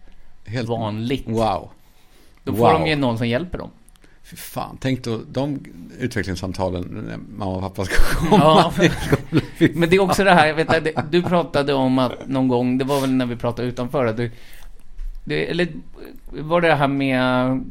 [0.47, 1.25] Helt vanligt.
[1.29, 1.69] Wow.
[2.45, 2.81] Då får Wow.
[2.81, 3.71] de ju någon som hjälper dem.
[4.23, 5.59] Fy fan, tänk då de
[5.99, 7.95] utvecklingssamtalen när mamma och pappa ska
[8.29, 8.73] komma Ja.
[9.75, 12.85] Men det är också det här, vet det- du pratade om att någon gång, det
[12.85, 14.31] var väl när vi pratade utanför, att du,
[15.25, 15.69] det, eller
[16.31, 17.21] var det det här med,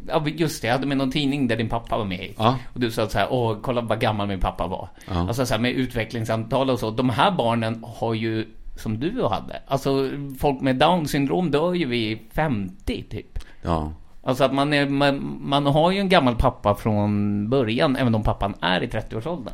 [0.08, 2.34] ja just det, jag hade med någon tidning där din pappa var med.
[2.38, 2.56] Ja.
[2.74, 4.90] Och du sa så här, åh, kolla vad gammal min pappa var.
[5.08, 5.28] Ja.
[5.28, 6.92] Alltså så här med utvecklingssamtal och så.
[6.92, 10.10] De här barnen har ju, som du hade, alltså
[10.40, 13.40] folk med down syndrom dör ju vid 50 typ.
[13.62, 13.94] Ja.
[14.24, 18.24] Alltså att man, är, man, man har ju en gammal pappa från början, även om
[18.24, 19.54] pappan är i 30-årsåldern.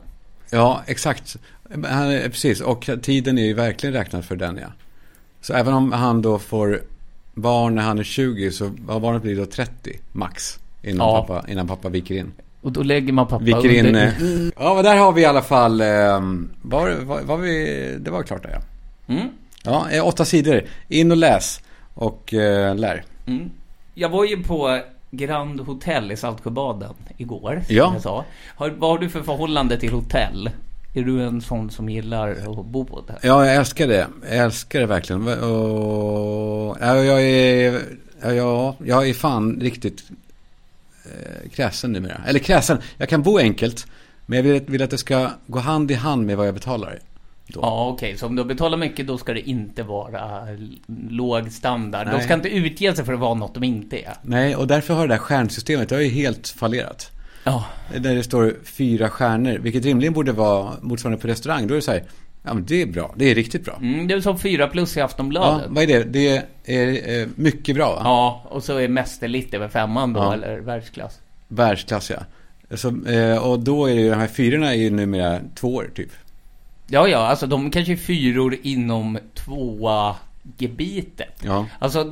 [0.52, 1.36] Ja, exakt.
[1.88, 4.68] Han Precis, och tiden är ju verkligen räknad för den ja.
[5.42, 6.82] Så även om han då får
[7.34, 10.60] barn när han är 20 så har barnet blir då 30 max.
[10.84, 11.26] Innan, Ja.
[11.28, 12.32] pappa, innan pappa viker in.
[12.62, 13.86] Och då lägger man pappa Viker in...
[13.86, 14.06] under...
[14.06, 15.82] eh, Ja, men där har vi i alla fall...
[15.82, 15.88] Eh,
[16.62, 18.62] var, var, var vi, det var klart där ja.
[19.12, 19.28] Mm.
[19.64, 20.62] Ja, åtta sidor.
[20.88, 21.62] In och läs.
[21.94, 23.04] Och eh, lär.
[23.28, 23.50] Mm.
[23.94, 24.80] Jag var ju på
[25.12, 27.92] Grand Hotel i Saltsjöbaden igår, som Ja.
[27.94, 28.26] jag sa.
[28.56, 30.50] Har, vad har du för förhållande till hotell?
[30.94, 33.16] Är du en sån som gillar att bo på hotell?
[33.22, 34.08] Ja, jag älskar det.
[34.30, 35.28] Jag älskar det verkligen.
[35.28, 37.82] Och, ja, jag är...
[38.24, 40.04] Ja, jag är fan riktigt
[41.06, 42.22] eh, kräsen numera.
[42.28, 42.78] Eller kräsen.
[42.98, 43.88] Jag kan bo enkelt.
[44.26, 47.00] Men jag vill, vill att det ska gå hand i hand med vad jag betalar.
[47.54, 47.60] Då.
[47.64, 48.18] Ja, okej.
[48.18, 50.48] Så om du betalar mycket, då ska det inte vara
[51.10, 52.08] låg standard.
[52.08, 52.24] De Nej.
[52.24, 54.14] ska inte utge sig för att vara något de inte är.
[54.22, 57.12] Nej, och därför har det där stjärnsystemet, det har ju helt fallerat.
[57.44, 57.66] Ja.
[58.00, 61.68] Där det står fyra stjärnor, vilket rimligen borde vara motsvarande på restaurang.
[61.68, 62.04] Då är det så här,
[62.44, 63.78] ja men det är bra, det är riktigt bra.
[63.82, 65.66] Mm, det är som fyra plus i Ja, Aftonbladet.
[65.70, 66.04] vad är det?
[66.04, 68.02] Det är eh, mycket bra va?
[68.04, 70.34] Ja, och så är mästerligt över femman då, Ja.
[70.34, 71.20] eller världsklass.
[71.48, 72.18] Världsklass ja.
[72.78, 76.10] Så, eh, och då är det ju, de här fyrorna är ju numera tvåor typ.
[76.92, 80.16] Ja, ja, alltså de kanske är fyror inom tvåa
[80.58, 81.40] gebitet.
[81.44, 81.66] Ja.
[81.80, 82.12] Alltså,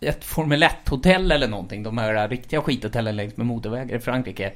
[0.00, 4.52] ett Formel 1-hotell eller någonting, de här riktiga skithotellen längs med motorvägar i Frankrike.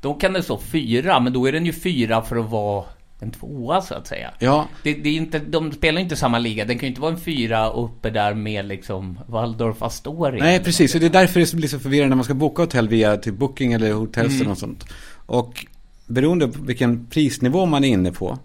[0.00, 2.84] Då kan det stå fyra, men då är den ju fyra för att vara
[3.20, 4.30] en tvåa så att säga.
[4.38, 7.12] Ja, Det, det är inte, de spelar inte samma liga, den kan ju inte vara
[7.12, 10.44] en fyra uppe där med liksom Waldorf Astoria.
[10.44, 10.94] nej precis.
[10.94, 13.34] Och det är därför det blir så förvirrande när man ska boka hotell via typ
[13.34, 14.40] Booking eller Hotels Mm.
[14.40, 14.84] eller något sånt.
[15.26, 15.66] Och
[16.06, 18.38] beroende på vilken prisnivå man är inne på.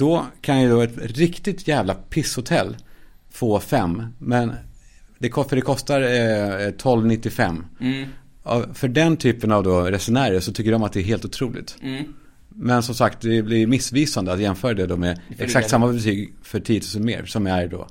[0.00, 2.76] Då kan ju då ett riktigt jävla pisshotell
[3.32, 4.06] få fem.
[4.18, 4.52] Men
[5.18, 7.62] det, för det kostar eh, 12,95.
[7.80, 8.08] Mm,
[8.44, 11.76] Ja, För den typen av då resenärer så tycker de att det är helt otroligt.
[11.82, 12.04] mm.
[12.48, 15.92] Men som sagt, det blir missvisande att jämföra det då med För exakt det- samma
[15.92, 17.24] betyg för 10 000 mer.
[17.24, 17.86] Som är då,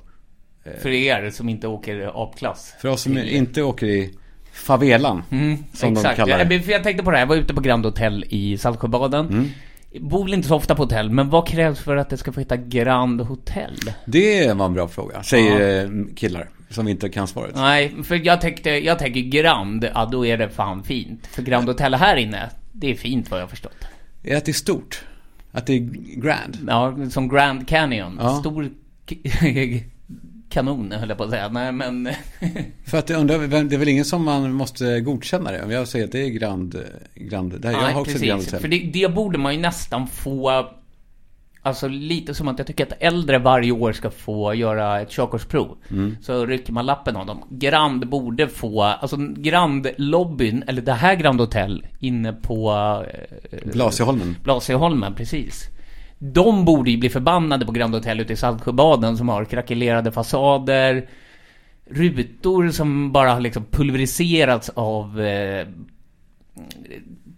[0.82, 2.74] För er som inte åker A-klass.
[2.80, 4.14] för oss som inte åker i
[4.52, 5.22] favelan.
[5.30, 6.16] Mm, Som de exakt.
[6.16, 6.54] kallar det.
[6.54, 9.50] Jag, jag tänkte på det här, jag var ute på Grand Hotel i Saltsjöbaden.
[9.98, 12.40] Bor väl inte så ofta på hotell, men vad krävs för att det ska få
[12.40, 13.74] heta Grand Hotel?
[14.04, 17.54] Det var en bra fråga, säger eh, killar som inte kan svaret.
[17.54, 21.26] Nej, för jag tänkte, jag tänker Grand, ja då är det fan fint.
[21.26, 23.84] För Grand Hotel här inne, det är fint vad jag har förstått.
[24.22, 25.04] Är att det är stort?
[25.52, 25.78] Att det är
[26.20, 26.58] grand?
[26.68, 28.18] Ja, som Grand Canyon.
[28.22, 28.36] Ja.
[28.40, 28.70] Stor
[30.50, 31.48] kanon höll jag på att säga.
[31.48, 32.08] Nej men...
[32.84, 35.62] För att jag undrar, det är väl ingen som man måste godkänna det?
[35.62, 36.84] Om jag säger att det är grand,
[37.14, 38.52] grand där, jag Nej, har också ett grand precis.
[38.52, 38.60] hotell.
[38.60, 40.68] För det, det borde man ju nästan få...
[41.62, 45.76] Alltså lite som att jag tycker att äldre varje år ska få göra ett körkortsprov.
[45.90, 46.16] Mm.
[46.22, 47.44] Så rycker man lappen av dem.
[47.50, 52.72] Grand borde få, alltså Grand-lobbyn, eller det här Grand Hotel inne på...
[53.50, 54.36] Eh, Blasieholmen.
[54.42, 55.70] Blasieholmen, precis.
[56.22, 61.08] De borde ju bli förbannade på Grand Hotel ute i Saltsjöbaden som har krackelerade fasader,
[61.90, 65.66] rutor som bara har liksom pulveriserats av eh,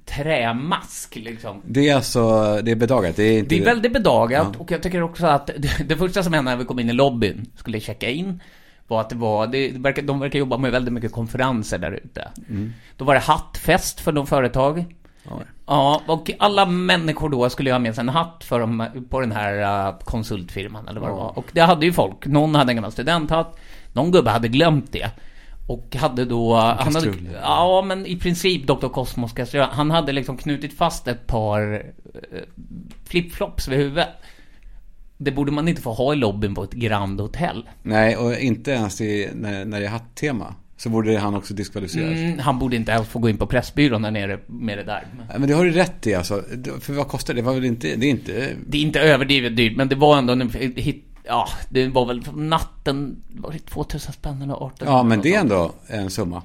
[0.05, 1.63] trämask liksom.
[1.67, 2.21] Det är alltså,
[2.63, 3.17] det är bedagat.
[3.17, 3.55] Det är inte...
[3.55, 4.61] Det är väldigt bedagat Ja.
[4.61, 6.93] och jag tycker också att det, det första som hände när vi kom in i
[6.93, 8.43] lobbyn, skulle checka in,
[8.89, 12.29] var att det var, det verkar, de verkar jobba med väldigt mycket konferenser där ute.
[12.49, 12.73] Mm.
[12.97, 14.85] Då var det hattfest för de företag.
[15.25, 15.45] Oj.
[15.73, 19.21] Ja, och alla människor då skulle ju ha med sig en hatt för dem, på
[19.21, 21.39] den här uh, konsultfirman eller vad det var.
[21.39, 22.27] Och det hade ju folk.
[22.27, 23.59] Någon hade en gammal studenthatt,
[23.93, 25.11] någon gubbe hade glömt det.
[25.69, 26.55] Och hade då...
[26.57, 28.89] han hade, ja, men i princip Dr.
[28.89, 29.67] Cosmos kastrull.
[29.71, 32.39] Han hade liksom knutit fast ett par eh,
[33.05, 34.09] flipflops vid huvudet.
[35.17, 37.69] Det borde man inte få ha i lobbyn på ett Grand Hotel.
[37.83, 40.55] Nej, och inte ens i, när, när det är hatt-tema.
[40.83, 42.19] Så borde han också diskvalificeras.
[42.19, 45.07] Mm, han borde inte ens få gå in på Pressbyrån där nere med det där.
[45.39, 46.45] Men det har du rätt i alltså.
[46.81, 47.41] För vad kostar det?
[47.41, 48.49] Det var väl inte, det är inte...
[48.67, 52.23] Det är inte överdrivet dyrt, men det var ändå en hit, Ja, det var väl
[52.35, 56.43] natten, var det 2000 spänn eller 18 Ja, men det är ändå en summa.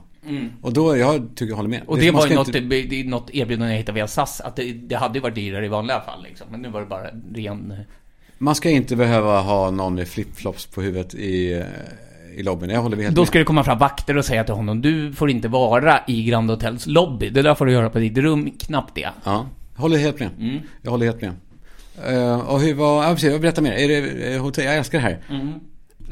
[0.62, 1.80] Och då, jag tycker jag håller med.
[1.80, 1.90] Mm.
[1.90, 4.56] Och det, man var ju något, inte- det något erbjudande jag hittade via SAS, att
[4.56, 6.48] det, det hade ju varit dyrare i vanliga fall liksom.
[6.52, 7.74] Men nu var det bara ren...
[8.38, 11.66] Man ska inte behöva ha någon med flipflops på huvudet i, eh,
[12.38, 12.70] i lobbyn.
[12.70, 13.28] Jag håller helt Då med.
[13.28, 16.50] ska det komma fram vakter och säga till honom, du får inte vara i Grand
[16.50, 17.30] Hotels lobby.
[17.30, 19.10] Det där får du göra på ditt rum, knappt det.
[19.24, 19.46] Ja,
[19.76, 20.30] jag håller helt med.
[20.40, 20.60] Mm.
[20.82, 21.34] Jag håller helt med.
[22.08, 23.72] Eh, och hur var, ja precis, berätta mer.
[23.72, 24.66] Är det eh, hotell?
[24.66, 25.20] Jag älskar det här.
[25.30, 25.48] Mm.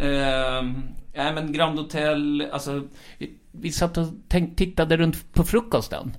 [0.01, 0.73] Ehm,
[1.15, 2.83] nej men Grand Hotel, alltså
[3.17, 6.11] vi, vi satt och tänk, tittade runt på frukosten.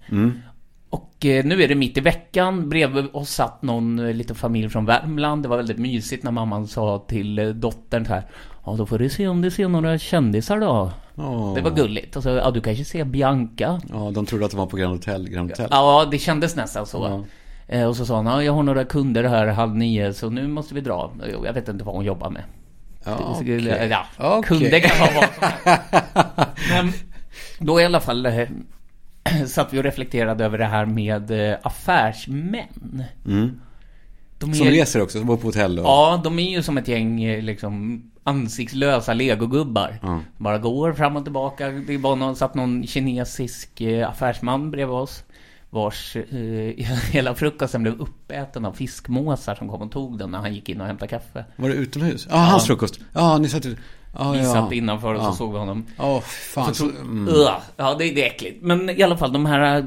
[0.90, 4.84] Och eh, nu är det mitt i veckan, bredvid oss satt någon liten familj från
[4.84, 5.42] Värmland.
[5.42, 8.26] Det var väldigt mysigt när mamman sa till dottern så här.
[8.66, 10.90] Ja, då får du se om du ser några kändisar då.
[11.16, 11.54] Åh.
[11.54, 12.16] Det var gulligt.
[12.16, 13.80] Och så, ja, du kanske ser Bianca.
[13.92, 15.28] Ja, de trodde att de var på Grand Hotel.
[15.28, 15.68] Grand Hotel.
[15.70, 17.24] Ja, det kändes nästan så.
[17.68, 17.74] Ja.
[17.76, 20.48] Eh, och så sa hon, ja, jag har några kunder här halv nio, så nu
[20.48, 21.10] måste vi dra.
[21.44, 22.42] Jag vet inte vad hon jobbar med.
[23.04, 23.10] Ja,
[23.44, 23.88] Det- okej.
[23.90, 24.06] Ja,
[24.38, 24.42] Okej.
[24.58, 26.64] kunder kan vara vad som helst.
[26.70, 26.92] Men
[27.58, 28.48] då i alla fall eh,
[29.46, 33.04] satt vi och reflekterade över det här med eh, affärsmän.
[33.26, 33.60] Mm.
[34.38, 35.84] De Som är, reser också, som bor på hotell och...
[35.84, 39.98] Ja, de är ju som ett gäng liksom ansiktslösa legogubbar.
[40.02, 40.20] Ja.
[40.36, 41.68] Bara går fram och tillbaka.
[41.68, 45.24] Det var någon, satt någon kinesisk eh, affärsman bredvid oss.
[45.70, 46.32] Vars eh,
[47.12, 50.80] hela frukosten blev uppäten av fiskmåsar som kom och tog den när han gick in
[50.80, 51.44] och hämtade kaffe.
[51.56, 52.26] Var det utomhus?
[52.30, 53.00] Ja, hans frukost.
[53.12, 53.78] Ja, ni satt ut.
[54.18, 54.52] Ja, Vi ja.
[54.52, 55.86] satt innanför och så såg vi honom.
[55.98, 56.74] Åh, fan.
[56.74, 57.34] Så, Så, mm.
[57.76, 58.62] Ja, det, det är äckligt.
[58.62, 59.86] Men i alla fall, de här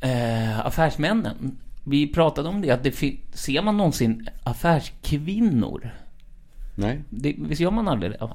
[0.00, 1.58] äh, affärsmännen.
[1.84, 2.92] Vi pratade om det, att det
[3.32, 5.90] ser man någonsin affärskvinnor?
[6.74, 7.00] Nej.
[7.10, 8.28] Det, visst gör man aldrig det?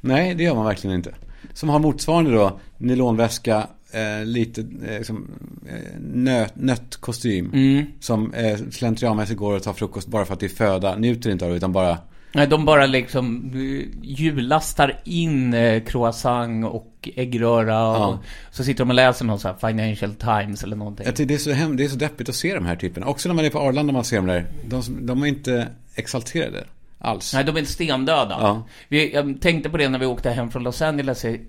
[0.00, 1.14] Nej, det gör man verkligen inte.
[1.52, 5.30] Som har motsvarande då, nylonväska, eh, lite eh, liksom,
[5.68, 7.50] eh, nöt, nött kostym.
[7.52, 7.84] Mm.
[8.00, 10.96] Som eh, slentrianmässigt går och tar frukost bara för att det är föda.
[10.96, 11.98] Njuter inte av det, utan bara...
[12.34, 18.18] Nej, de bara liksom uh, hjulastar in eh, croissant och äggröra och Ja.
[18.50, 21.06] så sitter de och läser någon sån här Financial Times eller någonting.
[21.06, 23.06] Jag det, är så hem, det är så deppigt att se de här typerna.
[23.06, 24.46] Också när man är på Arlanda man ser dem där.
[24.68, 26.64] De, som- de är inte exalterade
[27.02, 27.34] alls.
[27.34, 28.36] Nej, de är stendöda.
[28.40, 28.62] Ja.
[28.88, 31.40] Vi, jag tänkte på det när vi åkte hem från Los Angeles i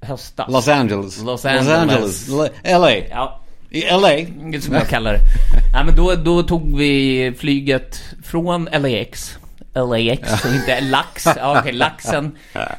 [0.00, 0.52] höstas.
[0.52, 1.22] Los Angeles.
[1.22, 2.28] Los Angeles.
[2.28, 2.94] Los LA.
[3.10, 4.60] Ja, I LA.
[4.60, 5.20] som jag kallar det.
[5.72, 9.38] Nej, men då, då tog vi flyget från LAX.
[9.74, 11.26] LAX och inte lax.
[11.36, 12.36] Ja, okej, laxen.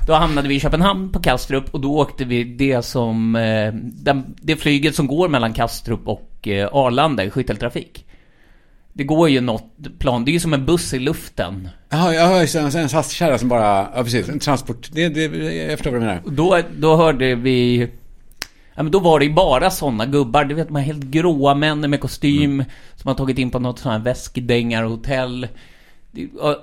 [0.07, 3.35] Då hamnade vi i Köpenhamn på Kastrup och då åkte vi det som...
[3.35, 8.05] Eh, den, det flyget som går mellan Kastrup och eh, Arlanda i skytteltrafik.
[8.97, 11.69] Det går ju något plan, det är ju som en buss i luften.
[11.89, 14.89] Jaha, ju en, en SAS-kärra som bara, ja precis, en transport.
[14.91, 15.21] Det, det,
[15.53, 16.21] jag förstår vad du menar.
[16.25, 17.89] Då, då hörde vi...
[18.75, 21.55] Ja, men då var det ju bara sådana gubbar, du vet de här helt gråa
[21.55, 22.63] männen med kostym
[22.95, 25.47] Som har tagit in på något sånt här väskdängarhotell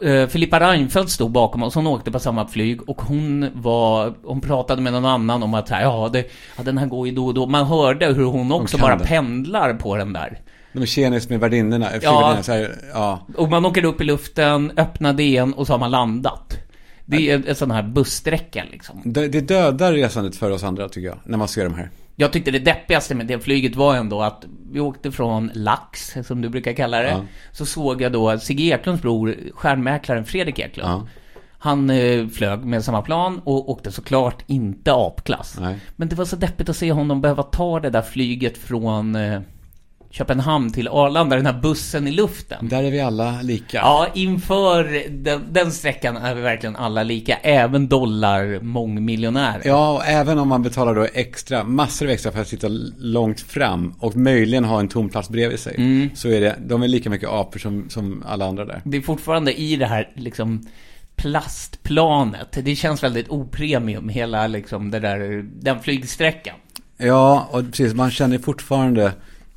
[0.02, 4.40] Uh, Filippa Reinfeldt stod bakom oss, hon åkte på samma flyg och hon var, hon
[4.40, 7.14] pratade med någon annan om att så här, ja, det, ja, den här går ju
[7.14, 7.46] då och då.
[7.46, 9.04] Man hörde hur hon också kan bara det.
[9.04, 10.38] pendlar på den där.
[10.72, 11.88] De är tjenis med värdinnorna.
[11.92, 12.00] Ja.
[12.02, 12.52] Ja.
[12.52, 13.26] Här, ja.
[13.36, 16.58] Och man åker upp i luften, öppnar igen och så har man landat.
[17.04, 19.02] Det är en sån här bussträcka liksom.
[19.04, 21.18] Det, det dödar resandet för oss andra tycker jag.
[21.24, 21.90] När man ser de här.
[22.16, 26.40] Jag tyckte det deppigaste med det flyget var ändå att vi åkte från Lax, som
[26.40, 27.10] du brukar kalla det.
[27.10, 27.24] Ja.
[27.52, 30.88] Så såg jag då Sigge Eklunds bror, stjärnmäklaren Fredrik Eklund.
[30.88, 31.06] Ja.
[31.58, 35.56] Han eh, flög med samma plan och åkte såklart inte apklass.
[35.60, 35.78] Nej.
[35.96, 39.40] Men det var så deppigt att se honom behöva ta det där flyget från eh,
[40.12, 42.68] Köpenhamn till Arlanda, den här bussen i luften.
[42.68, 43.76] Där är vi alla lika.
[43.76, 49.62] Ja, inför den, den sträckan är vi verkligen alla lika, även dollar mångmiljonärer.
[49.64, 53.40] Ja, och även om man betalar då extra, massor av extra för att sitta långt
[53.40, 55.74] fram och möjligen ha en tom plats bredvid sig.
[55.78, 56.10] Mm.
[56.14, 58.80] Så är det, de är lika mycket apor som, som alla andra där.
[58.84, 60.66] Det är fortfarande i det här liksom
[61.16, 62.58] plastplanet.
[62.64, 66.54] Det känns väldigt opremium, hela liksom det där, den flygsträckan.
[66.96, 69.12] Ja, och precis, man känner fortfarande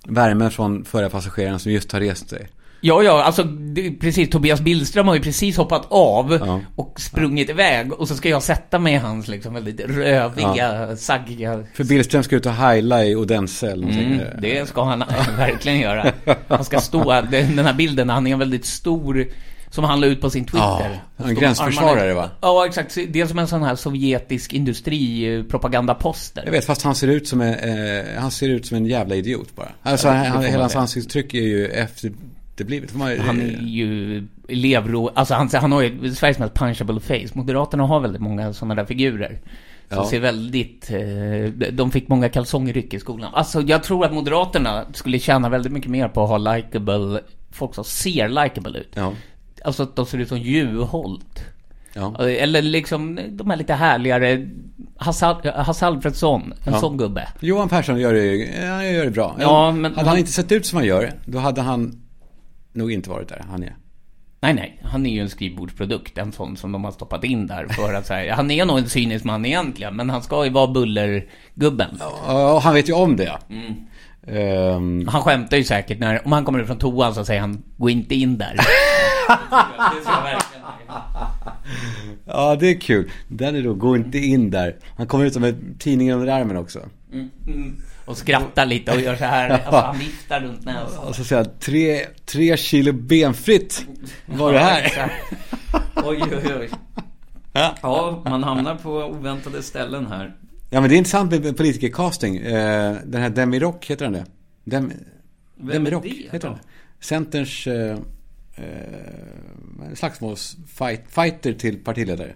[0.08, 2.48] värmen från förra passageraren som just har rest sig.
[2.82, 4.30] Ja, ja, alltså det, precis.
[4.30, 6.62] Tobias Billström har ju precis hoppat av Ja.
[6.76, 7.94] och sprungit iväg.
[7.94, 11.63] Och så ska jag sätta mig i hans liksom väldigt röviga, saggiga...
[11.74, 13.72] För Billström ska ut och heila i Odense.
[13.72, 15.00] Mm, det ska han
[15.38, 16.12] verkligen göra.
[16.48, 19.26] Han ska stå, den här bilden, han är en väldigt stor,
[19.76, 21.00] som han la ut på sin Twitter.
[21.18, 22.30] Ja, en gränsförsvarare, va?
[22.42, 22.98] Ja, exakt.
[23.10, 26.42] Det är som en sån här sovjetisk industripropagandaposter.
[26.46, 29.16] Jag vet, fast han ser ut som en, eh, han ser ut som en jävla
[29.16, 29.70] idiot bara.
[29.82, 31.68] Alltså, han, hela hans ansiktsuttryck är ju.
[32.88, 35.10] Får man- Han är ju elevro...
[35.16, 37.28] Alltså han, han har ju Sveriges mest punchable face.
[37.34, 39.40] Moderaterna har väldigt många sådana där figurer.
[39.90, 40.06] Som Ja.
[40.10, 40.92] ser väldigt...
[40.92, 43.32] Eh, de fick många kalsongryck i skolan.
[43.34, 47.20] Alltså jag tror att Moderaterna skulle tjäna väldigt mycket mer på att ha likable...
[47.52, 48.92] Folk som ser likable ut.
[48.94, 49.14] Ja,
[49.65, 51.43] Alltså att de ser ut som Juholt.
[51.93, 52.28] ja.
[52.28, 54.47] Eller liksom de här lite härligare...
[54.97, 56.80] Hasse, Hasse Alfredsson, en Ja.
[56.80, 57.28] sån gubbe.
[57.39, 59.36] Johan Persson gör det, han gör det bra.
[59.39, 62.01] Ja, men hade han han- inte sett ut som han gör, då hade han
[62.73, 63.75] nog inte varit där han är.
[64.41, 64.80] Nej, nej.
[64.84, 66.17] Han är ju en skrivbordsprodukt.
[66.17, 68.36] En sån som de har stoppat in där för att säga.
[68.36, 71.97] Han är nog en cynisk man egentligen, men han ska ju vara bullergubben.
[72.28, 73.38] Ja, och han vet ju om det.
[73.49, 73.73] Mm.
[74.28, 77.64] Ehm, Han skämtar ju säkert när, om han kommer ut från toan så säger han
[77.78, 78.56] Gå inte in där.
[82.26, 83.12] ja, det är kul.
[83.28, 84.76] Den är då, gå inte in där.
[84.98, 86.80] Han kommer ut med tidningen under armen också.
[87.14, 87.82] Mm, mm.
[88.06, 89.50] Och skrattar lite och gör så här.
[89.50, 91.04] Alltså han viftar runt näsan.
[91.08, 93.86] Och så säger han, tre, tre kilo benfritt
[94.26, 95.12] var det här.
[95.96, 96.70] Oj, oj, oj.
[97.82, 100.36] Ja, man hamnar på oväntade ställen här.
[100.76, 102.38] Ja, men det är intressant med politikercasting.
[102.38, 104.26] Eh, den här Demi Rock, heter han det?
[104.64, 104.92] Dem,
[105.56, 106.58] Vem Demi är det heter han
[107.00, 107.98] Centerns eh,
[108.56, 112.34] eh, slagsmålsfighter till partiledare.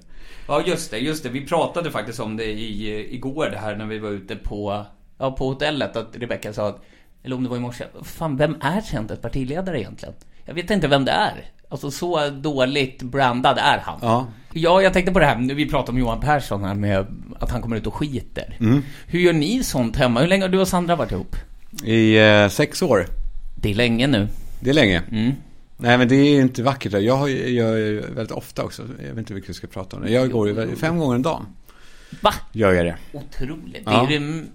[0.47, 1.29] Ja, just det, just det.
[1.29, 4.85] Vi pratade faktiskt om det i, igår det här när vi var ute på,
[5.17, 5.95] ja, på hotellet.
[5.95, 6.81] Att Rebecca sa att,
[7.23, 10.15] eller om det var i morse, fan vem är Centerns partiledare egentligen?
[10.45, 11.51] Jag vet inte vem det är.
[11.69, 13.99] Alltså så dåligt brandad är han.
[14.01, 14.27] Ja.
[14.53, 17.05] Ja, jag tänkte på det här, nu vi pratade om Johan Persson här med
[17.39, 18.57] att han kommer ut och skiter.
[19.07, 20.19] Hur gör ni sånt hemma?
[20.21, 21.35] Hur länge har du och Sandra varit ihop?
[21.83, 23.05] I eh, sex år.
[23.55, 24.27] Det är länge nu.
[24.59, 25.01] Det är länge.
[25.11, 25.31] Mm.
[25.77, 26.93] Nej men det är ju inte vackert.
[26.93, 28.83] Jag gör väldigt ofta också.
[28.99, 30.11] Jag vet inte vilket vi ska prata om det.
[30.11, 31.45] Jag går ju väldigt- fem gånger en dag.
[32.21, 32.33] Va?
[32.51, 32.95] Gör jag det.
[33.13, 33.81] Otroligt.
[33.85, 34.05] Ja.
[34.09, 34.45] Det är ju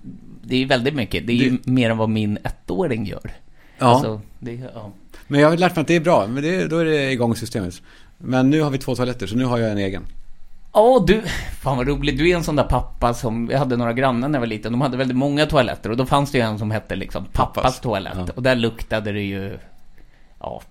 [0.43, 1.27] det är väldigt mycket.
[1.27, 3.31] Det är ju mer än vad min ettåring gör.
[3.79, 3.87] Ja.
[3.87, 4.93] Alltså, det, ja.
[5.27, 6.27] Men jag har lärt mig att det är bra.
[6.27, 7.83] Men det, då är det igång systemet.
[8.19, 10.07] Men nu har vi två toaletter så nu har jag en egen.
[10.73, 11.23] Ja, du,
[11.63, 12.19] fan vad roligt.
[12.19, 14.73] Du är en sån där pappa som, vi hade några grannar när jag var liten.
[14.73, 17.55] De hade väldigt många toaletter och då fanns det ju en som hette liksom pappas,
[17.55, 17.81] Pappas.
[17.81, 18.13] toalett.
[18.17, 18.27] Ja.
[18.37, 19.59] Och där luktade det ju,
[20.41, 20.63] ja,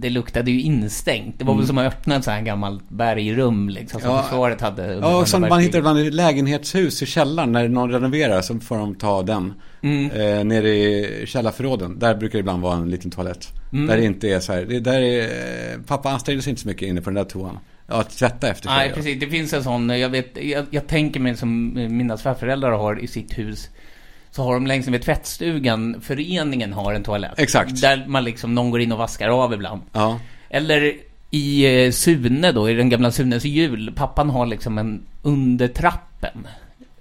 [0.00, 1.38] det luktade ju instängt.
[1.38, 4.16] Det var väl som att öppna ett sånt här gammalt bergrum liksom som Mm.
[4.16, 4.22] Ja.
[4.22, 8.60] försvaret hade Ja, som man hittar ibland i lägenhetshus i källaren när någon renoverar så
[8.60, 9.52] får de ta den.
[9.82, 10.10] Mm.
[10.10, 11.98] Eh, nere i källarförråden.
[11.98, 13.48] Där brukar det ibland vara en liten toalett.
[13.72, 13.86] Mm.
[13.86, 14.62] Där det inte är så här.
[14.64, 17.58] Det, där är, eh, pappa ansträngde sig inte så mycket inne på den där toan.
[17.86, 18.76] Ja, att tvätta efter sig.
[18.76, 19.20] Nej, precis.
[19.20, 23.06] Det finns en sån, jag vet, jag, jag tänker mig som mina svärföräldrar har i
[23.06, 23.68] sitt hus.
[24.30, 27.38] Så har de längs med tvättstugan, föreningen har en toalett.
[27.38, 27.80] Exakt.
[27.80, 29.82] Där man liksom, någon går in och vaskar av ibland.
[29.92, 30.20] Ja.
[30.50, 30.94] Eller
[31.30, 33.92] i eh, Sune då, i den gamla Sunes jul.
[33.96, 36.46] Pappan har liksom en under trappen.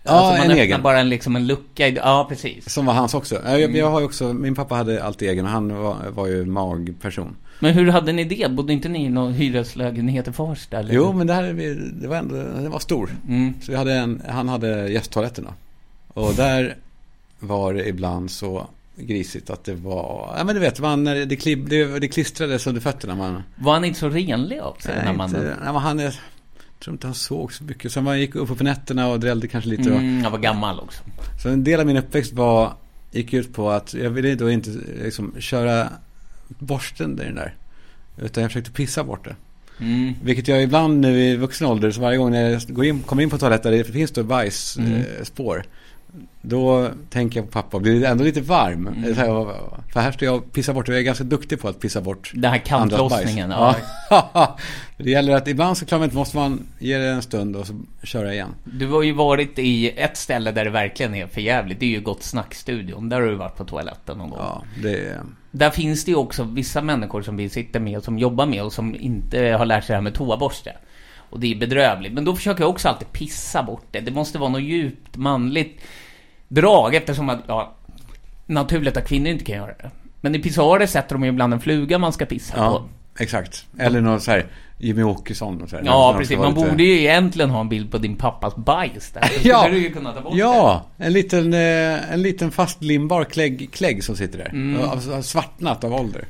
[0.03, 0.81] Ja, alltså man en egen.
[0.81, 2.69] bara en, liksom en lucka i, ja precis.
[2.69, 3.41] Som var hans också.
[3.45, 3.57] Ja.
[3.57, 7.35] Jag, jag har också, min pappa hade alltid egen och han var, var ju magperson.
[7.59, 8.51] Men hur hade ni det?
[8.51, 10.79] Bodde inte ni i någon hyreslägenhet i Farsta?
[10.79, 10.93] Eller?
[10.93, 11.43] Jo, men det här,
[12.01, 13.09] det var ändå, det var stor.
[13.27, 13.53] Mm.
[13.61, 15.53] Så vi hade en, han hade gästtoaletterna.
[16.13, 16.77] Och där
[17.39, 21.69] var det ibland så, grisigt att det var, ja men du vet, man, det, klib,
[21.69, 23.15] det, det klistrades under fötterna.
[23.15, 25.35] Man, Var han inte så renlig här nej, mannen?
[25.35, 26.13] inte, nej, men han är, jag
[26.79, 27.91] tror inte han såg så mycket.
[27.91, 29.91] Så man gick upp på nätterna och drällde kanske lite.
[29.91, 31.03] Och, Mm, han var gammal också.
[31.43, 32.73] Så en del av min uppväxt var,
[33.11, 34.69] gick ut på att jag ville då inte
[35.03, 35.89] liksom, köra
[36.47, 37.55] borsten där i den där.
[38.17, 39.35] Utan jag försökte pissa bort det.
[39.79, 40.13] Mm.
[40.23, 43.23] Vilket jag ibland nu i vuxen ålder, så varje gång när jag går in, kommer
[43.23, 44.85] in på toaletten där det finns då bajsspår.
[44.85, 45.01] Mm.
[45.01, 45.65] Eh,
[46.41, 48.87] då tänker jag på pappa, blir det ändå lite varm?
[48.87, 49.15] Mm.
[49.93, 52.01] För här står jag och pissar bort och jag är ganska duktig på att pissa
[52.01, 53.49] bort Den här kantlossningen.
[53.51, 53.75] Ja.
[54.09, 54.57] Ja.
[54.97, 57.67] det gäller att ibland så klarar man inte, måste man ge det en stund och
[57.67, 58.49] så köra igen.
[58.63, 61.79] Du har ju varit i ett ställe där det verkligen är för jävligt.
[61.79, 63.09] Det är ju Gott Snack-studion.
[63.09, 64.39] Där har du varit på toaletten någon gång.
[64.39, 65.21] Ja, det är...
[65.51, 68.63] Där finns det ju också vissa människor som vi sitter med och som jobbar med
[68.63, 70.73] och som inte har lärt sig det här med toaborste.
[71.29, 72.13] Och det är bedrövligt.
[72.13, 73.99] Men då försöker jag också alltid pissa bort det.
[73.99, 75.81] Det måste vara något djupt manligt
[76.47, 77.73] drag eftersom att, ja,
[78.45, 79.91] naturligt att kvinnor inte kan göra det.
[80.21, 82.69] Men i pissoarer sätter de ju ibland en fluga man ska pissa Ja,
[83.17, 83.23] på.
[83.23, 83.65] exakt.
[83.79, 84.45] Eller något så här,
[84.77, 85.83] Jimmy Åkesson och så här.
[85.85, 86.37] Ja, precis.
[86.37, 89.31] Man lite- borde ju egentligen ha en bild på din pappas bajs där.
[89.43, 90.39] Ja, du ju kunna ta bort det.
[90.39, 94.49] ja en, liten, eh, en liten fastlimbar klägg, klägg som sitter där.
[94.49, 95.23] Mm.
[95.23, 96.25] Svartnat av ålder.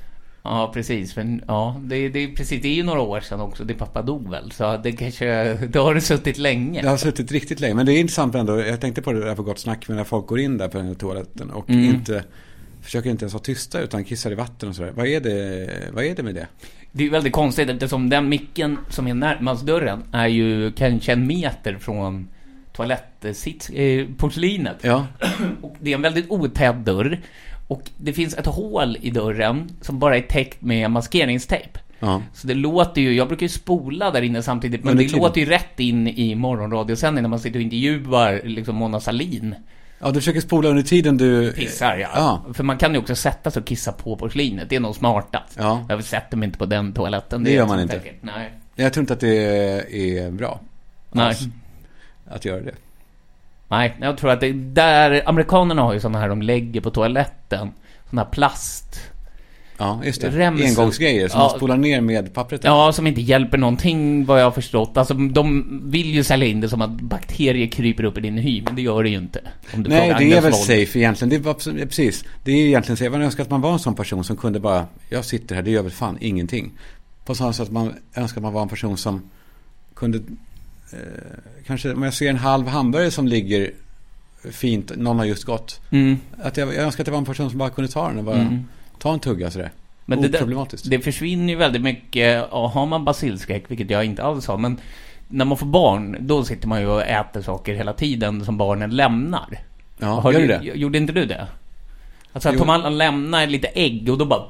[0.49, 1.15] Ja, precis.
[1.15, 3.63] Men ja, det, det, är precis, det är ju några år sedan också.
[3.63, 4.51] Din pappa dog väl?
[4.51, 6.81] Så det kanske, då har det suttit länge.
[6.81, 7.73] Det har suttit riktigt länge.
[7.73, 8.59] Men det är intressant ändå.
[8.59, 9.87] Jag tänkte på det där på Gott Snack.
[9.87, 11.85] Men när folk går in där på den här toaletten och Mm.
[11.85, 12.23] inte
[12.81, 14.91] försöker inte ens vara tysta utan kissar i vatten och sådär.
[14.95, 16.47] Vad är det, vad är det med det?
[16.91, 21.27] Det är väldigt konstigt eftersom den micken som är närmast dörren är ju kanske en
[21.27, 22.27] meter från
[22.73, 24.77] toalettsits, eh, porslinet.
[24.81, 25.07] Ja,
[25.61, 27.19] Och det är en väldigt otät dörr.
[27.69, 31.79] Och det finns ett hål i dörren som bara är täckt med maskeringstejp.
[31.99, 32.21] ja.
[32.33, 35.23] Så det låter ju, jag brukar ju spola där inne samtidigt, men Under det tiden.
[35.23, 39.55] låter ju rätt in i morgonradiosändningen när man sitter och intervjuar liksom Mona Sahlin.
[39.99, 41.51] Ja, du försöker spola under tiden du...
[41.51, 42.09] Pissar ja.
[42.15, 42.53] Ja.
[42.53, 45.55] För man kan ju också sätta sig och kissa på porslinet, det är nog smartast.
[45.57, 45.85] Ja.
[45.89, 47.43] Jag sätter mig inte på den toaletten.
[47.43, 47.93] Det är gör man inte.
[47.99, 48.15] säkert.
[48.21, 48.51] Nej.
[48.75, 49.37] Jag tror inte att det
[50.17, 50.59] är bra.
[51.11, 51.35] Nej.
[52.27, 52.73] Att göra det.
[53.69, 57.71] Nej, jag tror att det där, amerikanerna har ju sådana här de lägger på toaletten.
[58.09, 58.99] Sån här plast.
[59.77, 60.29] Ja, just det.
[60.29, 60.65] Remsor.
[60.65, 61.47] Engångsgrejer som Ja.
[61.47, 62.63] man spolar ner med pappret.
[62.63, 64.97] Ja, som inte hjälper någonting vad jag har förstått.
[64.97, 68.61] Alltså de vill ju sälja in det som att bakterier kryper upp i din hy,
[68.61, 69.41] men det gör det ju inte.
[69.73, 70.55] Om du Nej, det är väl Wold.
[70.63, 71.29] safe egentligen.
[71.29, 72.25] Det är bara- precis.
[72.43, 73.09] Det är egentligen safe.
[73.09, 75.71] Man önskar att man var en sån person som kunde bara, jag sitter här, det
[75.71, 76.71] gör väl fan ingenting.
[77.25, 79.29] På samma sätt att man önskar att man var en person som
[79.95, 80.19] kunde,
[81.67, 83.71] kanske om jag ser en halv hamburgare som ligger
[84.51, 85.81] fint, någon har just gått.
[85.89, 86.17] Mm.
[86.43, 88.23] Att jag, jag önskar att det var en person som bara kunde ta den och
[88.23, 88.63] bara Mm.
[88.99, 89.71] ta en tugga sådär.
[90.05, 90.89] Men det, Oproblematiskt.
[90.89, 94.77] det försvinner ju väldigt mycket, och har man basilskräck, vilket jag inte alls har, men
[95.27, 98.89] när man får barn, då sitter man ju och äter saker hela tiden som barnen
[98.95, 99.59] lämnar.
[99.99, 100.61] Ja, har gör du, det?
[100.63, 101.47] Gjorde inte du det?
[102.33, 102.65] Alltså att Jo.
[102.65, 104.43] man lämnar lite ägg och då bara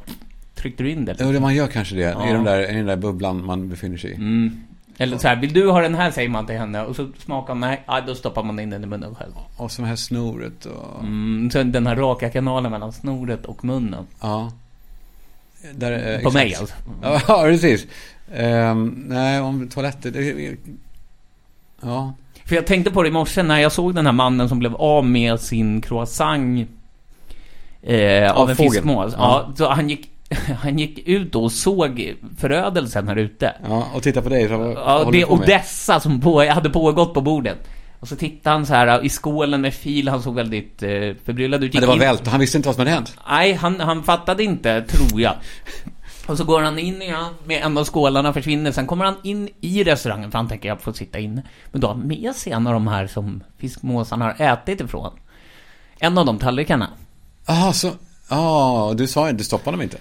[0.55, 1.15] tryckte du in det.
[1.19, 2.01] Jo, det man gör kanske det.
[2.01, 2.29] Ja.
[2.29, 4.15] I, den där, I den där bubblan man befinner sig i.
[4.15, 4.61] Mm.
[5.01, 7.55] Eller så här, vill du ha den här säger man till henne och så smakar
[7.55, 9.31] man, nej, ja, då stoppar man in den i munnen själv.
[9.57, 10.99] Och som här snoret och...
[10.99, 14.07] Mm, så den här raka kanalen mellan snoret och munnen.
[14.21, 14.51] Ja.
[15.73, 16.75] Där, eh, På mig alltså.
[17.27, 17.87] Ja, precis.
[18.33, 20.11] Ehm, nej, om toaletter.
[20.11, 20.55] Det,
[21.81, 22.13] ja.
[22.45, 24.75] För jag tänkte på det i morse när jag såg den här mannen som blev
[24.75, 26.69] av med sin croissant
[27.81, 28.71] eh, av en fågel.
[28.71, 29.13] fiskmås.
[29.17, 29.53] Ja.
[29.57, 30.09] så han gick,
[30.61, 33.55] han gick ut och såg förödelsen här ute.
[33.67, 34.47] ja, och titta på dig.
[34.47, 35.29] Så, Ja, det med?
[35.29, 37.57] Odessa som på, hade pågått på bordet.
[37.99, 40.89] Och så tittade han så här i skålen med fil, han såg väldigt eh,
[41.25, 41.73] förbryllad ut.
[41.73, 42.27] Men det var vält.
[42.27, 43.17] Han visste inte vad som hade hänt.
[43.29, 45.33] Nej, han, han fattade inte, tror jag.
[46.27, 48.71] Och så går han in igen med en av skålarna försvinner.
[48.71, 51.43] Sen kommer han in i restaurangen, för han tänker jag får sitta inne.
[51.71, 55.13] Men då har han med sig en av de här som fiskmåsarna har ätit ifrån.
[55.99, 56.89] En av de tallrikarna.
[57.45, 57.91] Jaha, så...
[58.29, 59.97] Ja, du sa ju, du stoppade dem inte.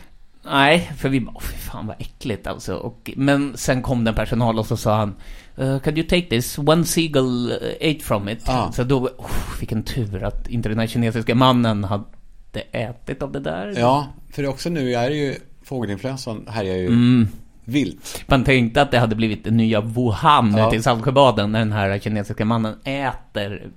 [0.51, 2.74] Nej, för vi bara, "Åh, fy fan vad äckligt alltså.
[2.74, 5.14] Och, men sen kom den personal och så sa han
[5.61, 6.59] uh, Can you take this?
[6.59, 8.49] One seagull ate from it.
[8.49, 8.72] Ah.
[8.72, 13.40] Så då, oh, vilken tur att inte den här kinesiska mannen hade ätit av det
[13.40, 13.74] där.
[13.78, 17.28] Ja, för också nu är det ju fågelinfluensan härjar ju Mm.
[17.64, 18.24] vilt.
[18.26, 20.66] Man tänkte att det hade blivit det nya Wuhan Ja.
[20.68, 23.70] ute i Saltsjöbaden när den här kinesiska mannen äter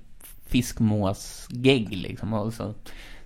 [0.46, 2.74] fiskmåsgägg liksom och så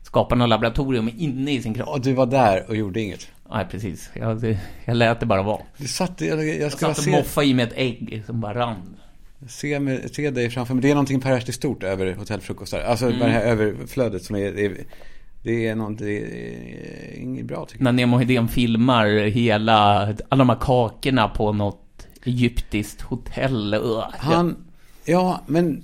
[0.02, 1.88] skapar något laboratorium inne i sin kropp.
[1.88, 3.26] Och du var där och gjorde inget.
[3.50, 4.10] Nej, precis.
[4.14, 5.62] Jag, det, jag lät det bara vara.
[5.78, 8.54] Du satt, jag, jag Jag satt och se, moffade i mig ett ägg som bara
[8.54, 8.96] rann.
[9.48, 10.82] se, med, se dig framför mig.
[10.82, 12.80] Det är någonting perverst stort över hotellfrukostar.
[12.80, 13.18] Alltså Mm.
[13.18, 14.76] det här överflödet som är, det är,
[15.42, 17.84] det är något, det är inget bra tycker jag.
[17.84, 19.74] När Nemo Hedén filmar hela,
[20.28, 23.74] alla de här kakorna på något egyptiskt hotell.
[24.18, 24.56] Han,
[25.04, 25.82] ja men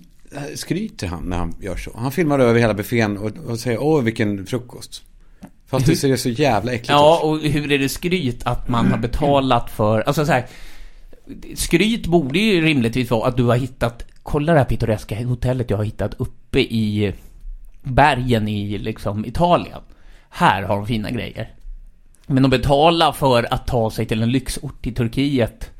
[0.54, 1.90] skryter han när han gör så?
[1.96, 5.02] Han filmar över hela buffén och, och säger åh vilken frukost.
[5.72, 8.98] Fast det ser så jävla äckligt Ja, och hur är det skryt att man har
[8.98, 10.00] betalat för...
[10.00, 10.46] Alltså så här,
[11.54, 14.04] Skryt borde ju rimligtvis vara att du har hittat...
[14.22, 17.12] Kolla det här pittoreska hotellet jag har hittat uppe i
[17.82, 19.80] bergen i liksom Italien.
[20.30, 21.54] Här har de fina grejer.
[22.26, 25.70] Men att betala för att ta sig till en lyxort i Turkiet.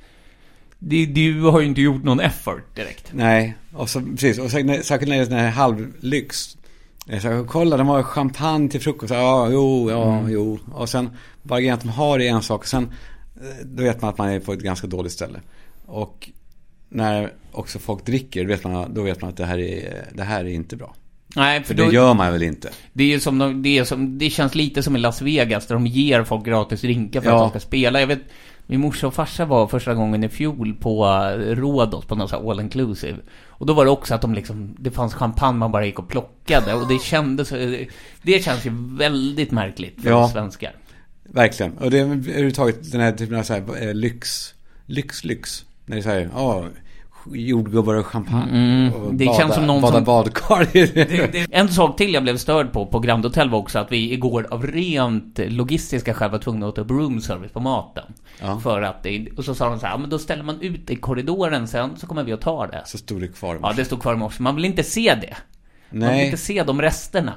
[0.78, 3.10] Det, du har ju inte gjort någon effort direkt.
[3.12, 4.38] Nej, och så, precis.
[4.38, 6.56] Och säkert när det är sån här halvlyx.
[7.06, 9.12] Jag sa, kolla, de har champagne till frukost.
[9.14, 10.32] Ja, jo, ja, Mm.
[10.32, 10.58] jo.
[10.74, 11.10] Och sen,
[11.42, 12.60] bara grejen att de har det är en sak.
[12.60, 12.82] Och sen,
[13.36, 15.40] eh, då vet man att man är på ett ganska dåligt ställe.
[15.86, 16.30] Och
[16.88, 20.22] när också folk dricker, då vet man, då vet man att det här är, det
[20.22, 20.94] här är inte bra.
[21.36, 22.70] Nej, för För då, det gör man väl inte?
[22.92, 25.66] Det är ju som, de- det, är som, det känns lite som i Las Vegas
[25.66, 27.36] där de ger folk gratis drinkar för Ja.
[27.36, 28.00] att de ska spela.
[28.00, 28.20] Jag vet,
[28.66, 32.42] min morsa och farsa var första gången i fjol på eh, Rhodos på något så
[32.42, 33.18] här all inclusive.
[33.62, 36.08] Och då var det också att de liksom, det fanns champagne man bara gick och
[36.08, 37.48] plockade och det kändes,
[38.22, 40.28] det känns ju väldigt märkligt för Ja.
[40.32, 40.72] svenskar.
[41.22, 41.78] Verkligen.
[41.78, 44.54] Och det är överhuvudtaget den här typen av så här, eh, lyx,
[44.86, 45.64] lyx, lyx.
[45.86, 46.66] När det här, ja,
[47.32, 48.50] jordgubbar och champagne.
[48.50, 50.68] Mm, och det känns som någon bada som- badkar.
[50.72, 53.92] Det, det, en sak till jag blev störd på, på Grand Hotel var också att
[53.92, 58.04] vi igår av rent logistiska skäl var tvungna att ta upp room service på maten.
[58.40, 58.60] Ja.
[58.60, 60.96] För att det, och så sa de så här, men då ställer man ut i
[60.96, 62.82] korridoren sen så kommer vi att ta det.
[62.86, 63.58] Så stod det kvar.
[63.62, 64.42] Ja, det stod kvar i morse.
[64.42, 65.36] Man vill inte se det.
[65.90, 66.24] Man vill Nej.
[66.24, 67.32] inte se de resterna.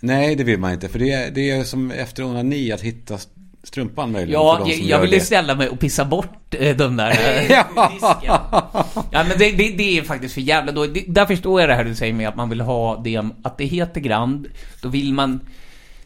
[0.00, 0.88] Nej, det vill man inte.
[0.88, 3.18] För det är, det är som efter onani att hitta
[3.62, 4.40] strumpan möjligen.
[4.40, 7.50] Ja, jag, som jag ville ställa mig och pissa bort eh, den där eh,
[8.22, 8.84] Ja.
[9.10, 10.86] Ja, men det, det, det är faktiskt för jävla då.
[10.86, 13.58] Det, där förstår jag det här du säger med att man vill ha det, att
[13.58, 14.48] det heter Grand.
[14.82, 15.40] Då vill man...